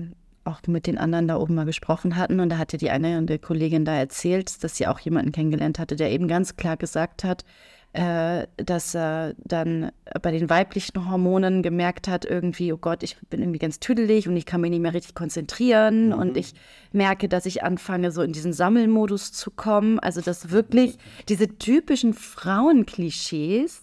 [0.45, 3.85] auch mit den anderen da oben mal gesprochen hatten und da hatte die eine Kollegin
[3.85, 7.45] da erzählt, dass sie auch jemanden kennengelernt hatte, der eben ganz klar gesagt hat,
[7.93, 13.41] äh, dass er dann bei den weiblichen Hormonen gemerkt hat, irgendwie, oh Gott, ich bin
[13.41, 16.13] irgendwie ganz tüdelig und ich kann mich nicht mehr richtig konzentrieren.
[16.13, 16.55] Und ich
[16.93, 19.99] merke, dass ich anfange, so in diesen Sammelmodus zu kommen.
[19.99, 20.97] Also, dass wirklich
[21.29, 23.83] diese typischen Frauenklischees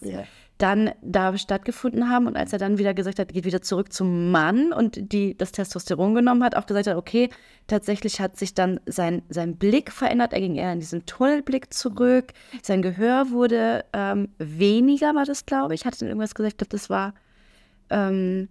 [0.60, 4.30] dann da stattgefunden haben und als er dann wieder gesagt hat, geht wieder zurück zum
[4.30, 7.30] Mann und die das Testosteron genommen hat, auch gesagt hat, okay,
[7.66, 12.32] tatsächlich hat sich dann sein, sein Blick verändert, er ging eher in diesen Tunnelblick zurück,
[12.62, 16.70] sein Gehör wurde ähm, weniger, war das, glaube ich, hat dann irgendwas gesagt, ich glaube,
[16.76, 17.14] das war,
[17.88, 18.48] ähm,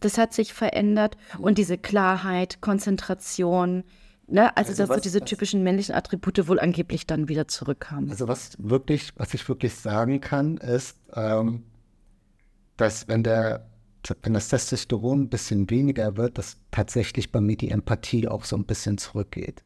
[0.00, 1.16] das hat sich verändert.
[1.38, 3.84] Und diese Klarheit, Konzentration,
[4.32, 7.46] ne, also, Also dass so was- diese was- typischen männlichen Attribute wohl angeblich dann wieder
[7.48, 8.10] zurückkamen.
[8.10, 11.62] Also was wirklich, was ich wirklich sagen kann, ist, ähm,
[12.76, 13.66] dass wenn der,
[14.22, 18.56] wenn das Testosteron ein bisschen weniger wird, dass tatsächlich bei mir die Empathie auch so
[18.56, 19.62] ein bisschen zurückgeht.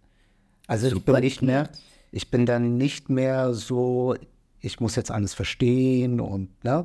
[0.66, 1.70] Also ich bin nicht mehr,
[2.10, 4.16] ich bin dann nicht mehr so,
[4.60, 6.84] ich muss jetzt alles verstehen und ne,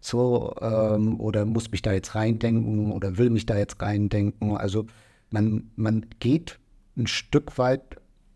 [0.00, 4.56] so ähm, oder muss mich da jetzt reindenken oder will mich da jetzt reindenken.
[4.56, 4.86] Also
[5.30, 6.58] man, man geht
[6.96, 7.82] ein Stück weit,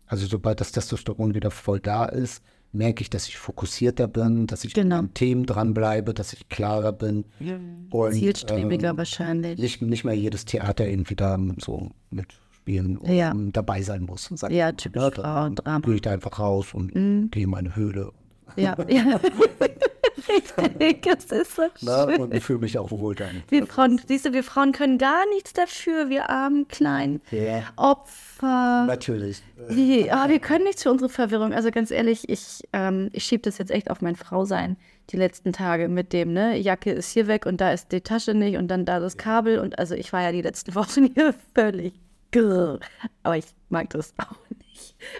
[0.07, 2.43] also sobald das Testosteron wieder voll da ist,
[2.73, 4.99] merke ich, dass ich fokussierter bin, dass ich Genau.
[4.99, 7.25] an Themen dranbleibe, dass ich klarer bin.
[7.89, 9.59] Und, Zielstrebiger ähm, wahrscheinlich.
[9.59, 13.33] nicht, nicht mehr jedes Theater irgendwie da so mitspielen und Ja.
[13.51, 14.31] dabei sein muss.
[14.31, 15.79] Und sagen, Ja, typisch dann Frauendrama.
[15.85, 16.93] Gehe ich da einfach raus und
[17.31, 18.11] gehe in meine Höhle.
[18.55, 19.19] Ja, ja.
[20.29, 22.07] Richtig, das ist so Ne?
[22.09, 22.21] schön.
[22.21, 23.43] Und ich fühle mich auch wohl dann.
[23.49, 27.63] Wir Frauen, siehst du, wir Frauen können gar nichts dafür, wir armen kleinen Ja.
[27.75, 28.85] Opfer.
[28.87, 29.41] Natürlich.
[29.69, 31.53] Wie, ah, wir können nichts für unsere Verwirrung.
[31.53, 34.77] Also ganz ehrlich, ich, ähm, ich schiebe das jetzt echt auf mein Frausein
[35.09, 38.33] die letzten Tage mit dem, ne, Jacke ist hier weg und da ist die Tasche
[38.33, 41.33] nicht und dann da das Kabel und also ich war ja die letzten Wochen hier
[41.53, 41.93] völlig
[42.31, 42.79] grrr.
[43.23, 44.37] Aber ich mag das auch.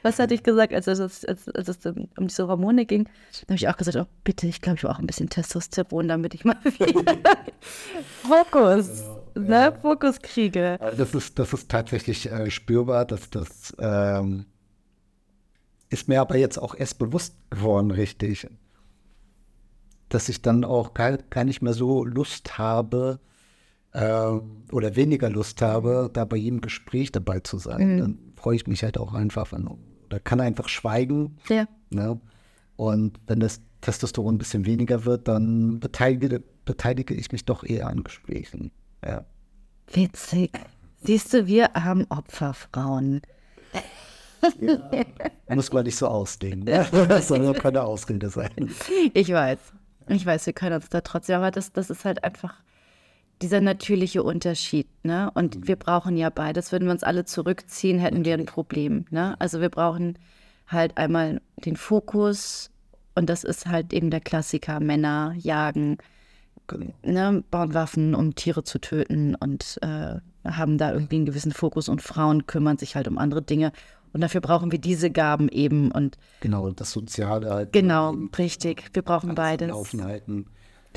[0.03, 3.05] Was hatte ich gesagt, als es, als, als es um diese Hormone ging?
[3.05, 6.33] Da habe ich auch gesagt, oh bitte, ich glaube, ich brauche ein bisschen Testosteron, damit
[6.33, 7.37] ich mal wieder
[8.21, 9.03] Fokus,
[9.35, 10.77] ne, Fokus kriege.
[10.79, 14.45] Also Das ist, das ist tatsächlich äh, spürbar, dass das ähm,
[15.89, 18.47] ist mir aber jetzt auch erst bewusst geworden, richtig.
[20.09, 23.19] Dass ich dann auch gar, gar nicht mehr so Lust habe
[23.93, 27.97] ähm, oder weniger Lust habe, da bei jedem Gespräch dabei zu sein.
[27.97, 29.69] Dann freue ich mich halt auch einfach an,
[30.05, 31.37] oder kann einfach schweigen.
[31.49, 31.67] Ja.
[31.89, 32.19] Ne?
[32.75, 37.87] Und wenn das Testosteron ein bisschen weniger wird, dann beteilige, beteilige ich mich doch eher
[37.87, 38.71] an Gesprächen.
[39.05, 39.25] Ja.
[39.91, 40.51] Witzig.
[41.03, 43.21] Siehst du, wir haben Opferfrauen.
[45.49, 46.63] Muss man nicht so ausdehnen.
[46.63, 46.87] Ne?
[46.91, 48.71] Das soll ja keine Ausrede sein.
[49.13, 49.59] Ich weiß.
[50.07, 52.55] Ich weiß, wir können uns da trotzdem, aber das, das ist halt einfach
[53.41, 55.31] dieser natürliche Unterschied, ne?
[55.33, 55.67] Und Mhm.
[55.67, 56.71] wir brauchen ja beides.
[56.71, 59.35] Würden wir uns alle zurückziehen, hätten wir ein Problem, ne?
[59.39, 60.17] Also wir brauchen
[60.67, 62.69] halt einmal den Fokus
[63.15, 65.97] und das ist halt eben der Klassiker, Männer jagen,
[66.67, 66.93] Genau.
[67.03, 70.19] ne, bauen Waffen, um Tiere zu töten und äh,
[70.49, 73.73] haben da irgendwie einen gewissen Fokus und Frauen kümmern sich halt um andere Dinge.
[74.13, 77.73] Und dafür brauchen wir diese Gaben eben und Genau, das Soziale halt.
[77.73, 78.89] genau, eben richtig.
[78.93, 79.69] Wir brauchen beides.
[79.69, 80.45] Laufen halten.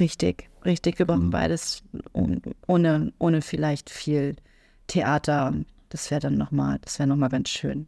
[0.01, 0.99] Richtig, richtig.
[0.99, 1.09] Wir Mhm.
[1.09, 1.83] brauchen beides
[2.13, 4.37] ohne, ohne, ohne vielleicht viel
[4.87, 5.55] Theater.
[5.89, 7.87] Das wäre dann nochmal, das wäre nochmal ganz schön.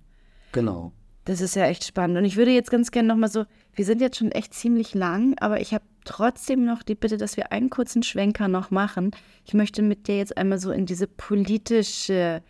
[0.53, 0.93] Genau.
[1.25, 2.17] Das ist ja echt spannend.
[2.19, 3.45] Und ich würde jetzt ganz gerne nochmal so,
[3.75, 7.37] wir sind jetzt schon echt ziemlich lang, aber ich habe trotzdem noch die Bitte, dass
[7.37, 9.11] wir einen kurzen Schwenker noch machen.
[9.45, 12.43] Ich möchte mit dir jetzt einmal so in diese politische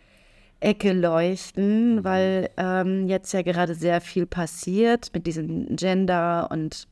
[0.59, 6.87] Ecke leuchten, weil ähm, jetzt ja gerade sehr viel passiert mit diesem Gender und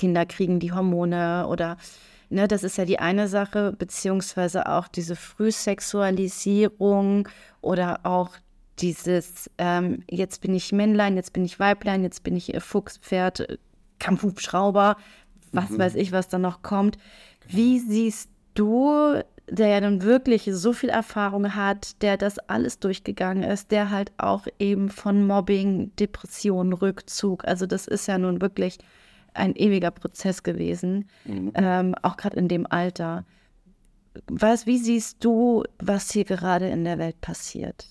[0.00, 1.76] Kinder kriegen die Hormone oder
[2.30, 7.28] ne, das ist ja die eine Sache, beziehungsweise auch diese Frühsexualisierung
[7.60, 8.30] oder auch
[8.78, 12.96] dieses, ähm, jetzt bin ich Männlein, jetzt bin ich Weiblein, jetzt bin ich äh, Fuchs,
[12.96, 13.58] Pferd, äh,
[13.98, 14.96] Kampfhubschrauber,
[15.52, 16.96] was weiß ich, was da noch kommt.
[17.46, 19.20] Wie siehst du,
[19.50, 24.12] der ja nun wirklich so viel Erfahrung hat, der das alles durchgegangen ist, der halt
[24.16, 28.78] auch eben von Mobbing, Depression, Rückzug, also das ist ja nun wirklich
[29.34, 31.08] ein ewiger Prozess gewesen,
[31.54, 33.24] ähm, auch gerade in dem Alter.
[34.26, 37.86] Was, wie siehst du, was hier gerade in der Welt passiert?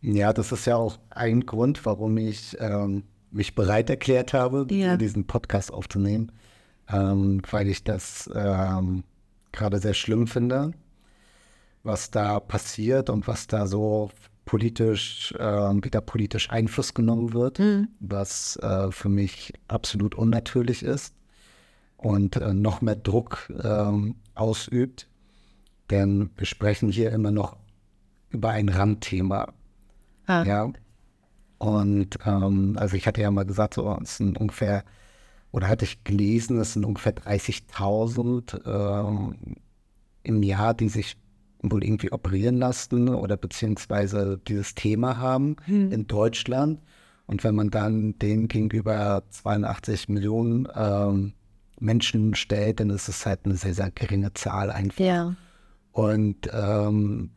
[0.00, 4.96] Ja, das ist ja auch ein Grund, warum ich ähm, mich bereit erklärt habe, Ja.
[4.96, 6.32] diesen Podcast aufzunehmen,
[6.92, 9.04] ähm, weil ich das ähm,
[9.52, 10.72] gerade sehr schlimm finde,
[11.82, 14.10] was da passiert und was da so
[14.48, 17.58] politisch, ähm, wieder politisch Einfluss genommen wird,
[18.00, 21.14] was äh, für mich absolut unnatürlich ist
[21.98, 25.06] und äh, noch mehr Druck ähm, ausübt.
[25.90, 27.58] Denn wir sprechen hier immer noch
[28.30, 29.52] über ein Randthema.
[30.26, 30.72] Ah, Ja.
[31.58, 34.82] Und ähm, also ich hatte ja mal gesagt, so es sind ungefähr,
[35.52, 39.36] oder hatte ich gelesen, es sind ungefähr 30.000 ähm,
[40.22, 41.18] im Jahr, die sich
[41.62, 46.80] wohl irgendwie operieren lassen oder beziehungsweise dieses Thema haben in Deutschland.
[47.26, 51.34] Und wenn man dann dem gegenüber 82 Millionen ähm,
[51.78, 55.04] Menschen stellt, dann ist es halt eine sehr, sehr geringe Zahl einfach.
[55.04, 55.36] Ja.
[55.92, 57.30] Und ähm,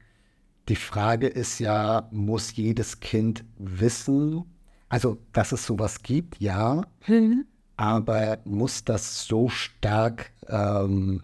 [0.69, 4.45] die Frage ist ja, muss jedes Kind wissen,
[4.87, 7.45] also dass es sowas gibt, ja, Hm.
[7.75, 11.23] aber muss das so stark ähm,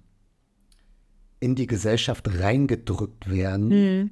[1.39, 3.71] in die Gesellschaft reingedrückt werden?
[3.71, 4.11] Hm.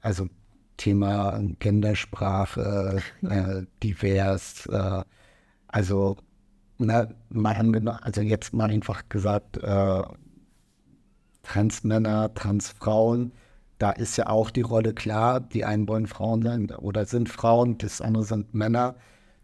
[0.00, 0.28] Also
[0.76, 5.02] Thema Gendersprache, äh, divers, äh,
[5.68, 6.16] also
[6.78, 10.02] na, mal angenommen, also jetzt mal einfach gesagt, äh,
[11.42, 13.32] Transmänner, Transfrauen,
[13.78, 17.78] da ist ja auch die Rolle klar, die einen wollen Frauen sein oder sind Frauen,
[17.78, 18.94] das andere sind Männer,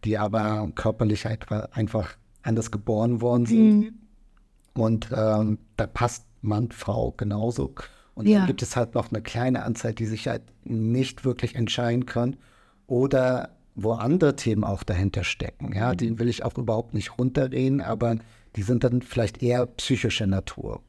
[0.05, 3.95] die aber körperlich einfach, anders geboren worden sind.
[4.75, 7.75] Und ähm, da passt Mann, Frau genauso.
[8.15, 8.39] Und Ja.
[8.39, 12.37] dann gibt es halt noch eine kleine Anzahl, die sich halt nicht wirklich entscheiden können.
[12.87, 15.73] Oder wo andere Themen auch dahinter stecken.
[15.73, 18.17] Ja, die will ich auch überhaupt nicht runterreden, aber
[18.57, 20.83] die sind dann vielleicht eher psychischer Natur.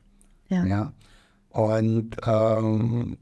[0.47, 0.65] Ja.
[0.65, 0.93] Ja.
[1.49, 3.17] Und ähm,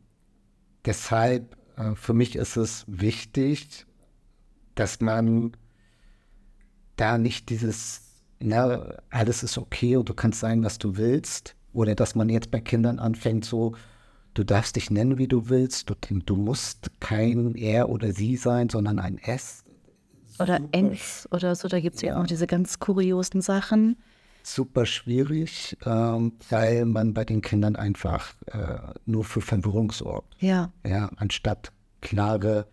[0.86, 3.86] deshalb, äh, für mich ist es wichtig,
[4.76, 5.52] dass man
[6.96, 8.04] da nicht dieses,
[8.40, 11.57] na, alles ist okay und du kannst sein, was du willst.
[11.74, 13.76] Oder dass man jetzt bei Kindern anfängt, so,
[14.34, 15.90] du darfst dich nennen, wie du willst.
[15.90, 19.64] Du, du musst kein er oder sie sein, sondern ein es.
[20.40, 23.98] Oder Ents oder so, da gibt es ja auch diese ganz kuriosen Sachen.
[24.44, 30.36] super schwierig, ähm, weil man bei den Kindern einfach äh, nur für Verwirrung sorgt.
[30.40, 30.72] Ja.
[30.86, 32.68] Ja, anstatt klare,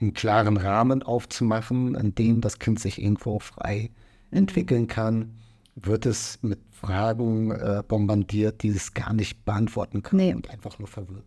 [0.00, 3.90] einen klaren Rahmen aufzumachen, in dem das Kind sich irgendwo frei
[4.30, 4.38] Mhm.
[4.38, 5.34] entwickeln kann,
[5.76, 10.34] wird es mit Fragen äh, bombardiert, die es gar nicht beantworten kann Nee.
[10.34, 11.26] und einfach nur verwirrt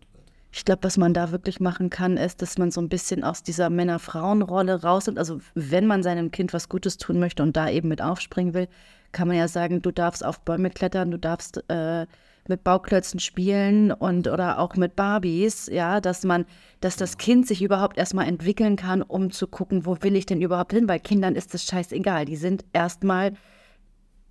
[0.52, 3.44] Ich glaube, was man da wirklich machen kann, ist, dass man so ein bisschen aus
[3.44, 5.16] dieser Männer-Frauen-Rolle raus ist.
[5.16, 8.66] Also wenn man seinem Kind was Gutes tun möchte und da eben mit aufspringen will,
[9.12, 12.06] kann man ja sagen, du darfst auf Bäume klettern, du darfst äh,
[12.48, 16.46] mit Bauklötzen spielen und oder auch mit Barbies, ja, dass man,
[16.80, 20.40] dass das Kind sich überhaupt erstmal entwickeln kann, um zu gucken, wo will ich denn
[20.40, 22.24] überhaupt hin, weil Kindern ist das scheißegal.
[22.24, 23.34] Die sind erstmal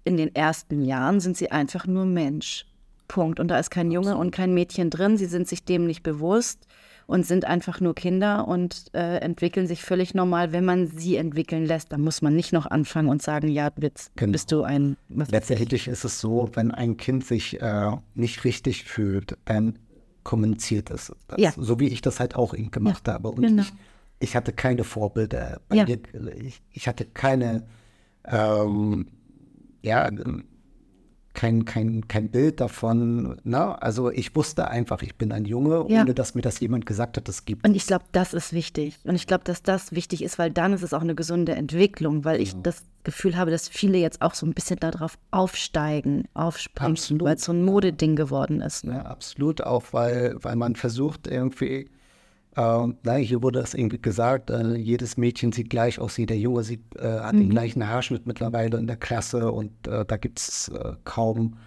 [0.10, 2.66] in den ersten Jahren sind sie einfach nur Mensch.
[3.08, 3.40] Punkt.
[3.40, 5.18] Und da ist kein Junge und kein Mädchen drin.
[5.18, 6.66] Sie sind sich dem nicht bewusst.
[7.06, 11.66] und sind einfach nur Kinder und äh, entwickeln sich völlig normal, wenn man sie entwickeln
[11.66, 11.92] lässt.
[11.92, 14.34] Dann muss man nicht noch anfangen und sagen, ja, jetzt genau.
[14.34, 14.96] bist du ein.
[15.10, 19.80] Letztendlich ist es so, wenn ein Kind sich äh, nicht richtig fühlt, dann
[20.24, 21.12] kommuniziert es.
[21.28, 21.52] Das, ja.
[21.58, 23.30] So wie ich das halt auch eben gemacht ja, habe.
[23.30, 23.64] Und genau.
[23.64, 23.74] ich,
[24.20, 25.62] ich, hatte keine Vorbilder.
[25.74, 25.86] Ja.
[25.86, 26.00] Mir,
[26.36, 27.64] ich, ich, hatte keine,
[28.26, 29.08] ähm,
[29.82, 30.10] ja,
[31.34, 33.38] kein, kein, kein Bild davon.
[33.44, 33.82] Ne?
[33.82, 36.02] Also ich wusste einfach, ich bin ein Junge, ja.
[36.02, 37.66] ohne dass mir das jemand gesagt hat, es gibt.
[37.66, 39.00] Und ich glaube, das ist wichtig.
[39.04, 42.26] Und ich glaube, dass das wichtig ist, weil dann ist es auch eine gesunde Entwicklung,
[42.26, 42.60] weil ich ja.
[42.64, 47.46] das Gefühl habe, dass viele jetzt auch so ein bisschen darauf aufsteigen, aufspringen, weil es
[47.46, 48.84] so ein Modeding geworden ist.
[48.84, 48.96] Ne?
[48.96, 51.90] Ja, absolut, auch weil, weil man versucht irgendwie
[52.60, 56.64] äh, nein, hier wurde das irgendwie gesagt, äh, jedes Mädchen sieht gleich aus, jeder Junge
[56.64, 57.40] sieht, äh, hat mhm.
[57.40, 61.58] den gleichen Haarschnitt mittlerweile in der Klasse und äh, da gibt es äh, kaum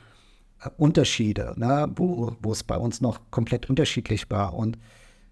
[0.62, 1.90] äh, Unterschiede, ne?
[1.96, 4.54] wo, wo es bei uns noch komplett unterschiedlich war.
[4.54, 4.78] Und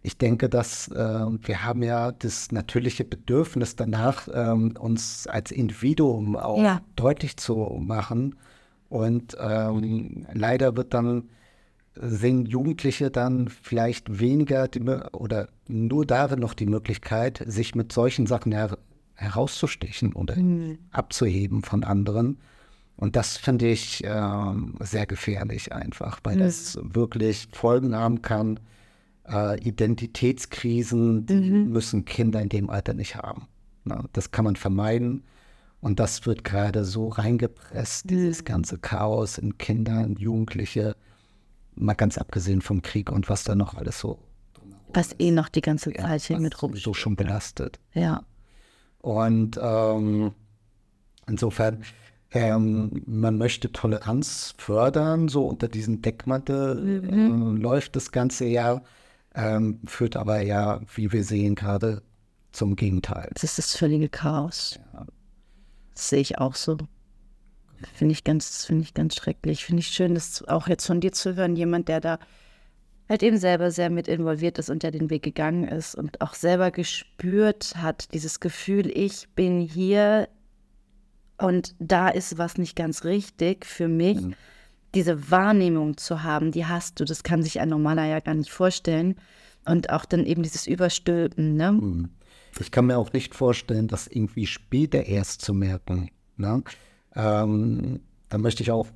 [0.02, 6.62] ich denke, dass wir haben ja das natürliche Bedürfnis danach, ähm, uns als Individuum auch
[6.62, 6.80] ja.
[6.96, 8.36] deutlich zu machen.
[8.88, 11.28] Und ähm, leider wird dann
[11.94, 18.26] sehen Jugendliche dann vielleicht weniger die, oder nur darin noch die Möglichkeit, sich mit solchen
[18.26, 18.78] Sachen her
[19.14, 20.78] herauszustechen oder mhm.
[20.92, 22.38] abzuheben von anderen.
[22.96, 26.40] Und das finde ich äh, sehr gefährlich einfach, weil mhm.
[26.40, 28.60] das wirklich Folgen haben kann.
[29.28, 31.70] Äh, Identitätskrisen, die mhm.
[31.70, 33.46] müssen Kinder in dem Alter nicht haben.
[33.84, 35.24] Na, das kann man vermeiden.
[35.80, 38.44] Und das wird gerade so reingepresst, dieses mhm.
[38.44, 40.94] ganze Chaos in Kinder und Jugendliche
[41.80, 44.18] Mal ganz abgesehen vom Krieg und was da noch alles so.
[44.92, 46.76] Was eh noch die ganze Zeit hier mit rum.
[46.76, 47.78] So schon belastet.
[47.94, 48.24] Ja.
[49.00, 50.32] Und ähm,
[51.26, 51.82] insofern,
[52.32, 57.56] ähm, man möchte Toleranz fördern, so unter diesen Deckmantel mhm.
[57.56, 58.82] äh, läuft das ganze Jahr,
[59.34, 62.02] ähm, führt aber ja, wie wir sehen gerade,
[62.52, 63.30] zum Gegenteil.
[63.34, 64.78] Das ist das völlige Chaos.
[64.92, 65.06] Ja.
[65.94, 66.76] Das sehe ich auch so.
[67.94, 69.64] Finde ich ganz, finde ich ganz schrecklich.
[69.64, 72.18] Finde ich schön, das auch jetzt von dir zu hören, jemand, der da
[73.08, 76.34] halt eben selber sehr mit involviert ist und der den Weg gegangen ist und auch
[76.34, 80.28] selber gespürt hat, dieses Gefühl, ich bin hier
[81.38, 84.20] und da ist was nicht ganz richtig für mich.
[84.20, 84.34] Mhm.
[84.94, 88.50] Diese Wahrnehmung zu haben, die hast du, das kann sich ein Normaler ja gar nicht
[88.50, 89.16] vorstellen.
[89.64, 91.72] Und auch dann eben dieses Überstülpen, ne?
[91.72, 92.10] Mhm.
[92.58, 96.10] Ich kann mir auch nicht vorstellen, das irgendwie später erst zu merken.
[96.36, 96.62] Ne?
[97.14, 98.86] Ähm, dann möchte ich auch,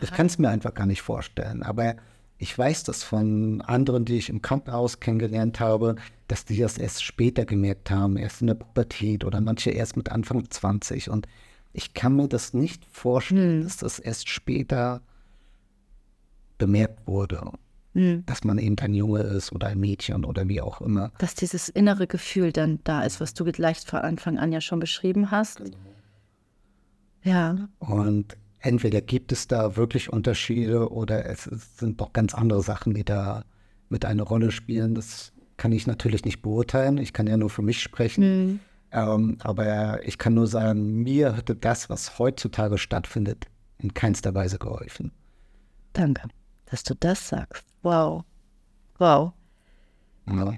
[0.00, 1.96] ich kann es mir einfach gar nicht vorstellen, aber
[2.40, 5.96] ich weiß das von anderen, die ich im Krankenhaus kennengelernt habe,
[6.26, 10.10] dass die das erst später gemerkt haben, erst in der Pubertät oder manche erst mit
[10.10, 11.10] Anfang 20.
[11.10, 11.28] Und
[11.74, 13.64] ich kann mir das nicht vorstellen, hm.
[13.64, 15.02] dass das erst später
[16.56, 17.42] bemerkt wurde.
[17.92, 18.24] Hm.
[18.24, 21.12] Dass man eben ein Junge ist oder ein Mädchen oder wie auch immer.
[21.18, 24.80] Dass dieses innere Gefühl dann da ist, was du gleich von Anfang an ja schon
[24.80, 25.58] beschrieben hast.
[25.58, 25.76] Genau.
[27.22, 27.68] Ja.
[27.78, 33.04] Und entweder gibt es da wirklich Unterschiede oder es, sind doch ganz andere Sachen, die
[33.04, 33.44] da
[33.88, 34.94] mit einer Rolle spielen.
[34.94, 36.98] Das kann ich natürlich nicht beurteilen.
[36.98, 38.22] Ich kann ja nur für mich sprechen.
[38.46, 38.60] Mhm.
[38.92, 43.46] Ähm, aber ich kann nur sagen, mir hätte das, was heutzutage stattfindet,
[43.78, 45.12] in keinster Weise geholfen.
[45.92, 46.28] Danke,
[46.66, 47.64] dass du das sagst.
[47.82, 48.24] Wow.
[48.98, 49.32] Wow.
[50.26, 50.54] Ja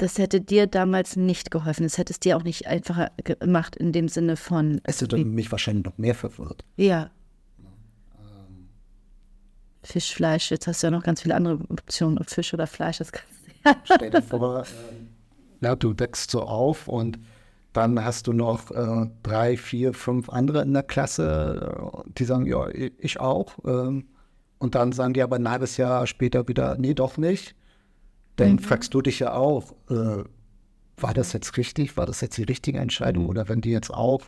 [0.00, 1.82] das hätte dir damals nicht geholfen.
[1.82, 4.80] Das hätte es dir auch nicht einfacher gemacht in dem Sinne von.
[4.84, 6.64] Es hätte mich wahrscheinlich noch mehr verwirrt.
[6.76, 7.10] Ja.
[8.14, 8.68] Ähm.
[9.82, 12.98] Fisch, Fleisch, jetzt hast du ja noch ganz viele andere Optionen, ob Fisch oder Fleisch,
[12.98, 13.76] das kannst du ja.
[13.84, 14.64] Stell dir vor,
[15.60, 17.18] ja, du deckst so auf und
[17.74, 22.46] dann hast du noch äh, drei, vier, fünf andere in der Klasse, äh, die sagen,
[22.46, 23.58] ja, ich auch.
[23.66, 24.06] Ähm,
[24.58, 27.54] und dann sagen die aber ein halbes Jahr später wieder, nee, doch nicht
[28.40, 28.58] dann mhm.
[28.58, 30.24] fragst du dich ja auch, äh,
[30.96, 31.96] war das jetzt richtig?
[31.96, 33.24] War das jetzt die richtige Entscheidung?
[33.24, 33.30] Mhm.
[33.30, 34.22] Oder wenn die jetzt auch,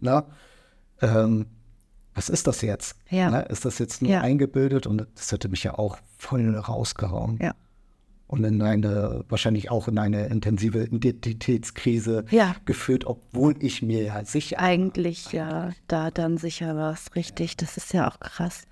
[0.00, 0.26] na,
[1.00, 1.46] ähm,
[2.14, 2.96] was ist das jetzt?
[3.08, 3.30] Ja.
[3.30, 4.20] Na, ist das jetzt nur ja.
[4.20, 4.86] eingebildet?
[4.86, 7.38] Und das hätte mich ja auch voll rausgehauen.
[7.40, 7.54] Ja.
[8.26, 12.24] Und in eine, wahrscheinlich auch in eine intensive Identitätskrise
[12.64, 15.32] geführt, obwohl ich mir ja sicher Eigentlich war.
[15.34, 17.56] ja, da dann sicher war es richtig.
[17.56, 18.62] Das ist ja auch krass.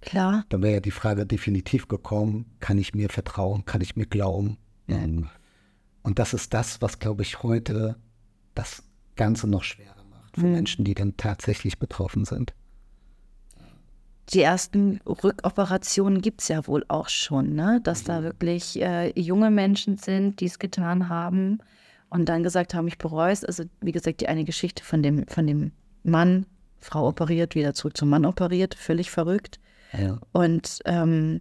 [0.00, 0.44] Klar.
[0.48, 4.56] Dann wäre ja die Frage definitiv gekommen, kann ich mir vertrauen, kann ich mir glauben?
[4.86, 5.28] Mhm.
[6.02, 7.96] Und das ist das, was, glaube ich, heute
[8.54, 8.82] das
[9.16, 10.52] Ganze noch schwerer macht für mhm.
[10.52, 12.54] Menschen, die dann tatsächlich betroffen sind.
[14.32, 17.80] Die ersten Rückoperationen gibt es ja wohl auch schon, ne?
[17.82, 18.06] dass mhm.
[18.06, 21.58] da wirklich äh, junge Menschen sind, die es getan haben
[22.10, 23.44] und dann gesagt haben, ich bereue es.
[23.44, 25.72] Also wie gesagt, die eine Geschichte von dem, von dem
[26.04, 26.46] Mann,
[26.80, 29.60] Frau operiert, wieder zurück zum Mann operiert, völlig verrückt.
[29.98, 30.18] Ja.
[30.32, 31.40] Und ähm,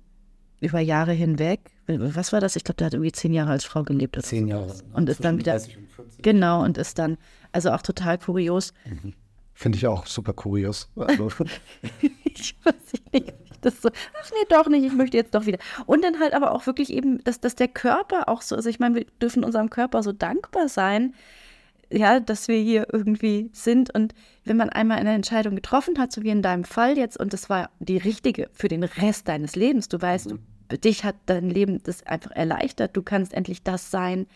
[0.60, 2.56] über Jahre hinweg was war das?
[2.56, 4.16] Ich glaube, der hat irgendwie zehn Jahre als Frau gelebt.
[4.18, 4.74] oder Zehn Jahre.
[4.94, 6.22] Und ist dann wieder, 30 und 40.
[6.22, 7.18] genau, und ist dann,
[7.52, 8.74] also auch total kurios.
[9.54, 10.90] Finde ich auch super kurios.
[10.96, 11.30] Also,
[12.24, 12.76] ich weiß
[13.12, 15.58] nicht, ob ich das so, ach nee, doch nicht, ich möchte jetzt doch wieder.
[15.86, 18.80] Und dann halt aber auch wirklich eben, dass, dass der Körper auch so, also ich
[18.80, 21.16] meine, wir dürfen unserem Körper so dankbar sein,
[21.92, 23.94] ja, dass wir hier irgendwie sind.
[23.94, 24.14] Und
[24.46, 27.50] wenn man einmal eine Entscheidung getroffen hat, so wie in deinem Fall jetzt, und das
[27.50, 31.82] war die richtige für den Rest deines Lebens, du weißt, du, dich hat dein Leben
[31.84, 34.28] das einfach erleichtert, du kannst endlich das sein,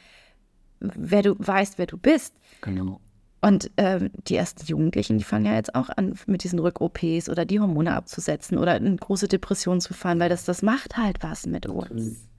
[0.80, 2.34] wer du weißt, wer du bist.
[2.62, 3.00] genau.
[3.42, 7.44] Und ähm, die ersten Jugendlichen, die fangen ja jetzt auch an mit diesen Rück-OPs oder
[7.44, 11.46] die Hormone abzusetzen oder in große Depressionen zu fallen, weil das, das macht halt was
[11.46, 12.30] mit uns.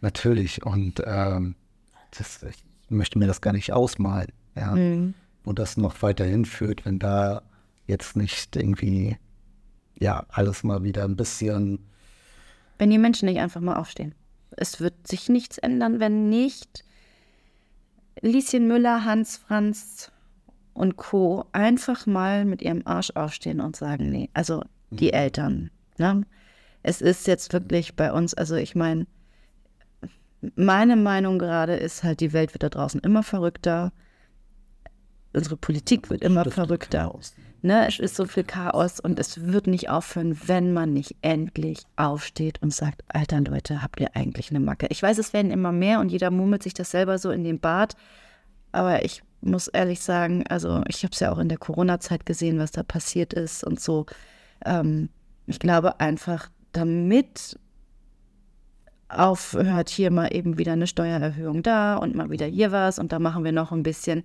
[0.00, 0.64] Natürlich.
[0.64, 1.54] Und ähm,
[2.16, 4.32] das, ich möchte mir das gar nicht ausmalen.
[4.58, 4.74] Ja.
[4.74, 5.14] Mhm.
[5.44, 7.42] Wo das noch weiterhin führt, wenn da
[7.86, 9.16] jetzt nicht irgendwie,
[9.98, 11.78] ja, alles mal wieder ein bisschen
[12.78, 14.14] Wenn die Menschen nicht einfach mal aufstehen.
[14.50, 16.84] Es wird sich nichts ändern, wenn nicht
[18.20, 20.10] Lieschen Müller, Hans Franz
[20.74, 21.46] und Co.
[21.52, 25.70] einfach mal mit ihrem Arsch aufstehen und sagen, nee, also die Eltern.
[25.98, 26.24] Ne?
[26.82, 29.06] Es ist jetzt wirklich bei uns, also ich meine,
[30.54, 33.92] meine Meinung gerade ist halt, die Welt wird da draußen immer verrückter.
[35.32, 37.18] Unsere Politik wird immer verrückter.
[37.60, 41.82] Ne, es ist so viel Chaos und es wird nicht aufhören, wenn man nicht endlich
[41.96, 44.86] aufsteht und sagt, Alter Leute, habt ihr eigentlich eine Macke?
[44.90, 47.58] Ich weiß, es werden immer mehr und jeder murmelt sich das selber so in den
[47.58, 47.94] Bart.
[48.70, 52.60] Aber ich muss ehrlich sagen, also ich habe es ja auch in der Corona-Zeit gesehen,
[52.60, 54.06] was da passiert ist und so.
[54.64, 55.08] Ähm,
[55.46, 57.58] ich glaube einfach, damit
[59.08, 63.18] aufhört, hier mal eben wieder eine Steuererhöhung da und mal wieder hier was und da
[63.18, 64.24] machen wir noch ein bisschen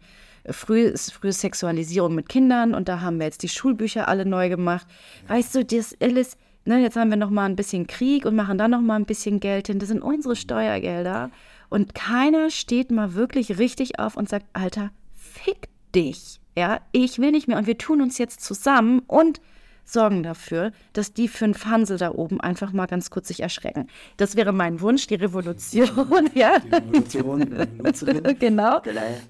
[0.49, 4.87] früh, frühe Sexualisierung mit Kindern und da haben wir jetzt die Schulbücher alle neu gemacht.
[5.27, 8.57] Weißt du, das alles, ne, jetzt haben wir noch mal ein bisschen Krieg und machen
[8.57, 9.79] dann noch mal ein bisschen Geld hin.
[9.79, 11.31] Das sind unsere Steuergelder
[11.69, 16.39] und keiner steht mal wirklich richtig auf und sagt, Alter, fick dich.
[16.57, 19.41] Ja, ich will nicht mehr und wir tun uns jetzt zusammen und
[19.85, 23.87] sorgen dafür, dass die fünf Hansel da oben einfach mal ganz kurz sich erschrecken.
[24.17, 26.57] Das wäre mein Wunsch, die Revolution, ja.
[26.71, 28.23] Revolution, Revolution.
[28.39, 28.81] genau.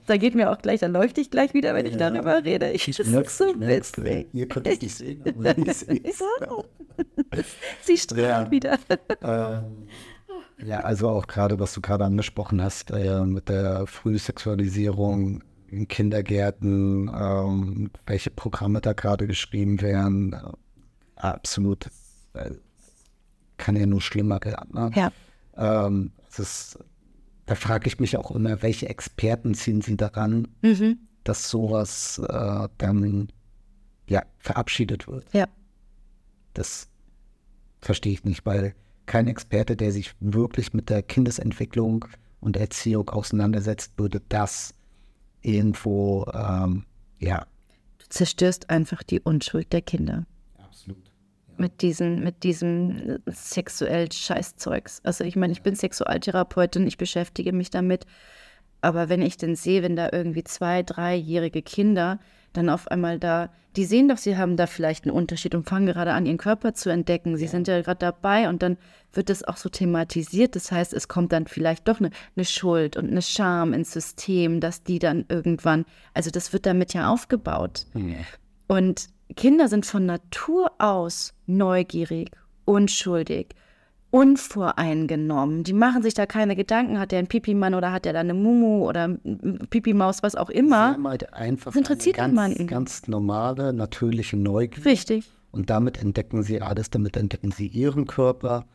[0.05, 2.09] Da geht mir auch gleich, da leuchte ich gleich wieder, wenn ich Ja.
[2.09, 2.71] darüber rede.
[2.71, 4.27] Ich, das ist so witzig.
[4.33, 5.75] Ihr könnt es nicht sehen, aber ich.
[7.81, 8.51] Sie strahlt Ja.
[8.51, 8.77] wieder.
[9.23, 9.87] Ähm,
[10.63, 15.43] ja, also auch gerade, was du gerade angesprochen hast, äh, mit der Frühsexualisierung
[15.73, 20.35] in Kindergärten, ähm, welche Programme da gerade geschrieben werden,
[21.15, 21.89] absolut,
[22.33, 22.51] äh,
[23.57, 24.73] kann ja nur schlimmer werden.
[24.73, 24.91] Ne?
[24.95, 25.11] Ja.
[25.55, 26.79] Ähm, ist,
[27.45, 30.97] da frage ich mich auch immer, welche Experten ziehen sie daran, Mhm.
[31.23, 33.29] dass sowas äh, dann
[34.07, 35.25] ja, verabschiedet wird.
[35.33, 35.47] Ja.
[36.53, 36.87] Das
[37.81, 42.05] verstehe ich nicht, weil kein Experte, der sich wirklich mit der Kindesentwicklung
[42.39, 44.73] und Erziehung auseinandersetzt, würde das
[45.43, 46.85] irgendwo, ähm,
[47.19, 47.45] ja,
[47.99, 50.25] Du zerstörst einfach die Unschuld der Kinder.
[50.57, 51.11] absolut.
[51.57, 55.01] mit diesen, mit diesem sexuell Scheißzeugs.
[55.03, 58.05] Also ich meine, ich bin Sexualtherapeutin, ich beschäftige mich damit.
[58.81, 62.19] Aber wenn ich denn sehe, wenn da irgendwie zwei, dreijährige Kinder
[62.53, 65.87] dann auf einmal da, die sehen doch, sie haben da vielleicht einen Unterschied und fangen
[65.87, 67.37] gerade an, ihren Körper zu entdecken.
[67.37, 68.77] Sie sind ja gerade dabei und dann
[69.11, 70.55] wird das auch so thematisiert.
[70.55, 74.59] Das heißt, es kommt dann vielleicht doch eine, eine Schuld und eine Scham ins System,
[74.59, 77.87] dass die dann irgendwann, also das wird damit ja aufgebaut.
[78.67, 82.31] Und Kinder sind von Natur aus neugierig,
[82.65, 83.55] unschuldig,
[84.13, 85.63] unvoreingenommen.
[85.63, 88.35] Die machen sich da keine Gedanken, hat der einen Pipi-Mann oder hat der da eine
[88.35, 89.17] Mumu oder eine
[89.71, 90.91] Pipi-Maus, was auch immer.
[90.93, 92.67] haben halt einfach Das interessiert eine niemanden.
[92.67, 94.85] ganz, ganz normale, natürliche Neugier.
[94.85, 95.25] Richtig.
[95.51, 98.65] Und damit entdecken sie alles, damit entdecken sie ihren Körper.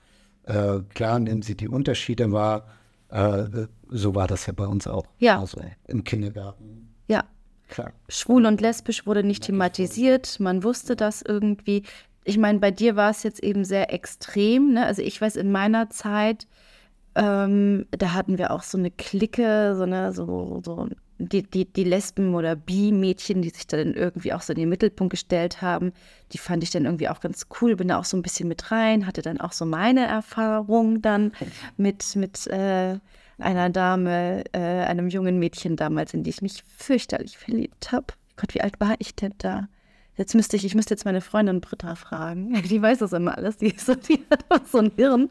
[0.43, 2.67] Äh, klar nehmen sie die Unterschiede wahr.
[3.09, 5.05] Äh, so war das ja bei uns auch.
[5.19, 5.39] Ja.
[5.39, 6.95] Also im Kindergarten.
[7.07, 7.23] Ja.
[7.69, 7.93] Klar.
[8.09, 10.41] Schwul und lesbisch wurde nicht thematisiert.
[10.41, 11.85] Man wusste das irgendwie.
[12.29, 14.75] Ich meine, bei dir war es jetzt eben sehr extrem.
[14.75, 14.85] Ne?
[14.85, 16.47] Also ich weiß, in meiner Zeit,
[17.15, 21.85] ähm, da hatten wir auch so eine Clique, so eine, so, so die, die, die
[21.85, 25.95] Lesben oder Bi-Mädchen, die sich dann irgendwie auch so in den Mittelpunkt gestellt haben.
[26.33, 28.71] Die fand ich dann irgendwie auch ganz cool, bin da auch so ein bisschen mit
[28.71, 31.33] rein, hatte dann auch so meine Erfahrung dann
[31.79, 32.99] mit, mit äh,
[33.39, 38.09] einer Dame, äh, einem jungen Mädchen damals, in die ich mich fürchterlich verliebt habe.
[38.37, 39.67] Gott, wie alt war ich denn da?
[40.19, 42.61] Jetzt müsste ich, ich müsste jetzt meine Freundin Britta fragen.
[42.69, 43.57] Die weiß das immer alles.
[43.57, 45.31] Die, ist so, die hat auch so ein Hirn.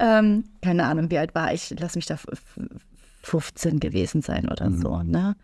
[0.00, 1.72] Ähm, keine Ahnung, wie alt war ich?
[1.78, 2.58] Lass mich da f- f-
[3.22, 5.36] 15 gewesen sein oder so, ne?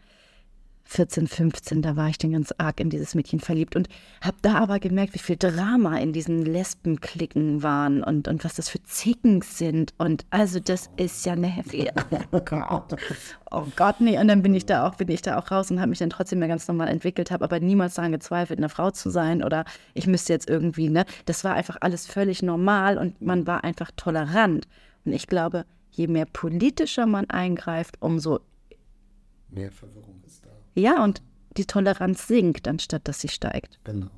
[0.91, 3.89] 14, 15, da war ich dann ganz arg in dieses Mädchen verliebt und
[4.21, 8.69] habe da aber gemerkt, wie viel Drama in diesen Lesbenklicken waren und, und was das
[8.69, 9.95] für Zicken sind.
[9.99, 11.93] Und also das ist ja eine heftige.
[12.33, 12.97] Oh Gott.
[13.51, 14.19] Oh Gott, nee.
[14.19, 16.11] Und dann bin ich da auch, bin ich da auch raus und habe mich dann
[16.11, 19.65] trotzdem mehr ganz normal entwickelt, habe aber niemals daran gezweifelt, eine Frau zu sein oder
[19.95, 21.05] ich müsste jetzt irgendwie, ne?
[21.25, 24.67] Das war einfach alles völlig normal und man war einfach tolerant.
[25.05, 28.41] Und ich glaube, je mehr politischer man eingreift, umso
[29.51, 30.20] mehr Verwirrung.
[30.81, 31.23] Ja, und
[31.57, 33.79] die Toleranz sinkt, anstatt dass sie steigt.
[33.85, 34.09] Genau.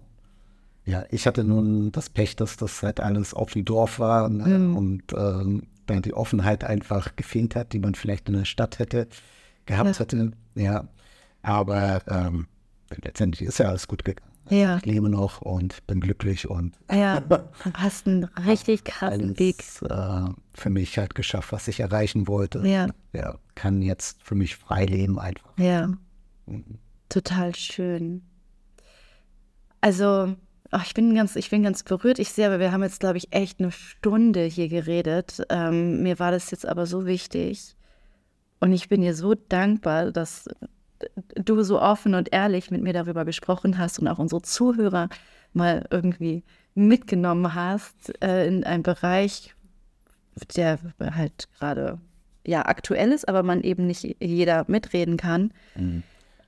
[0.84, 4.58] Ja, ich hatte nun das Pech, dass das halt alles auf die Dorf war ne?
[4.58, 4.76] mhm.
[4.76, 9.06] und ähm, dann die Offenheit einfach gefehlt hat, die man vielleicht in der Stadt hätte
[9.66, 9.98] gehabt ja.
[10.00, 10.32] hätte.
[10.54, 10.88] Ja,
[11.42, 12.46] aber ähm,
[13.02, 14.28] letztendlich ist ja alles gut gegangen.
[14.50, 14.76] Ja.
[14.76, 17.22] Ich lebe noch und bin glücklich und ja,
[17.74, 19.64] hast einen richtig krassen Weg.
[19.82, 22.66] Äh, für mich halt geschafft, was ich erreichen wollte.
[22.66, 22.88] Ja.
[23.12, 25.50] ja kann jetzt für mich frei leben einfach.
[25.58, 25.90] Ja.
[27.08, 28.22] Total schön.
[29.80, 30.34] Also,
[30.72, 32.18] oh, ich, bin ganz, ich bin ganz berührt.
[32.18, 35.42] Ich sehe, aber wir haben jetzt, glaube ich, echt eine Stunde hier geredet.
[35.48, 37.76] Ähm, mir war das jetzt aber so wichtig.
[38.60, 40.48] Und ich bin dir so dankbar, dass
[41.34, 45.08] du so offen und ehrlich mit mir darüber gesprochen hast und auch unsere Zuhörer
[45.52, 49.54] mal irgendwie mitgenommen hast äh, in einen Bereich,
[50.56, 51.98] der halt gerade
[52.46, 55.52] ja aktuell ist, aber man eben nicht jeder mitreden kann.
[55.74, 56.02] Mhm.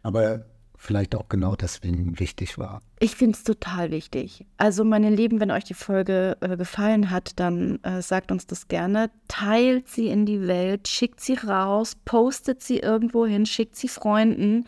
[0.05, 0.45] Aber
[0.77, 2.83] vielleicht auch genau deswegen wichtig war.
[3.01, 4.45] Ich finde es total wichtig.
[4.59, 8.69] Also meine Lieben, wenn euch die Folge äh, gefallen hat, dann äh, sagt uns das
[8.69, 9.11] gerne.
[9.27, 14.67] Teilt sie in die Welt, schickt sie raus, postet sie irgendwo hin, schickt sie Freunden.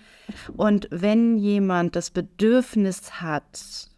[0.56, 3.90] Und wenn jemand das Bedürfnis hat,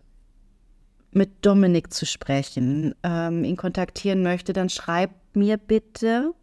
[1.12, 6.34] mit Dominik zu sprechen, ähm, ihn kontaktieren möchte, dann schreibt mir bitte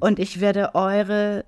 [0.00, 1.44] und ich werde eure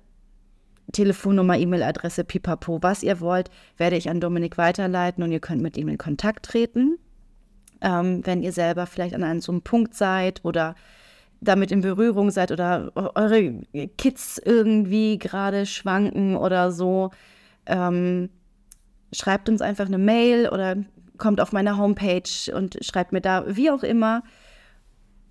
[0.91, 5.77] Telefonnummer, E-Mail-Adresse, pipapo, was ihr wollt, werde ich an Dominik weiterleiten und ihr könnt mit
[5.77, 6.97] ihm in Kontakt treten.
[7.81, 10.75] Ähm, wenn ihr selber vielleicht an einem so einem Punkt seid oder
[11.41, 13.61] damit in Berührung seid oder eure
[13.97, 17.11] Kids irgendwie gerade schwanken oder so,
[17.67, 18.29] ähm,
[19.13, 20.77] schreibt uns einfach eine Mail oder
[21.17, 24.23] kommt auf meine Homepage und schreibt mir da, wie auch immer.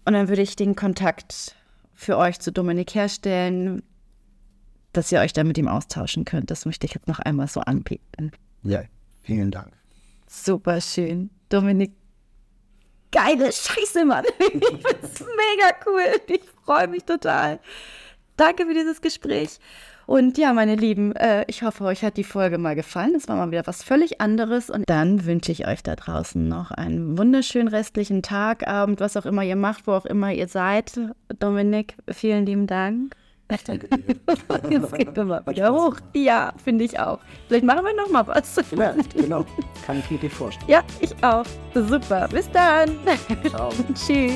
[0.05, 1.57] Und dann würde ich den Kontakt
[1.95, 3.83] für euch zu Dominik herstellen
[4.97, 6.51] dass ihr euch da mit ihm austauschen könnt.
[6.51, 8.33] Das möchte ich jetzt noch einmal so anbieten.
[8.63, 8.83] Ja,
[9.23, 9.73] vielen Dank.
[10.27, 11.31] Super schön.
[11.49, 11.93] Dominik,
[13.13, 14.25] geile Scheiße, Mann.
[14.39, 16.21] Ich find's mega cool.
[16.29, 17.61] Ich freue mich total.
[18.37, 19.59] Danke für dieses Gespräch.
[20.07, 23.15] Und ja, meine Lieben, äh, ich hoffe, euch hat die Folge mal gefallen.
[23.17, 24.71] Es war mal wieder was völlig anderes.
[24.71, 29.27] Und dann wünsche ich euch da draußen noch einen wunderschönen restlichen Tag, Abend, was auch
[29.27, 31.01] immer ihr macht, wo auch immer ihr seid.
[31.41, 33.17] Dominik, vielen lieben Dank.
[34.71, 35.97] Jetzt geht wir mal wieder hoch.
[36.15, 37.19] Ja, finde ich auch.
[37.47, 38.57] Vielleicht machen wir noch mal was.
[38.77, 39.45] Ja, genau.
[39.85, 40.69] Kann ich mir dir vorstellen.
[40.69, 41.45] Ja, ich auch.
[41.75, 42.29] Super.
[42.29, 42.99] Bis dann.
[43.49, 43.71] Ciao.
[43.95, 44.35] Tschüss.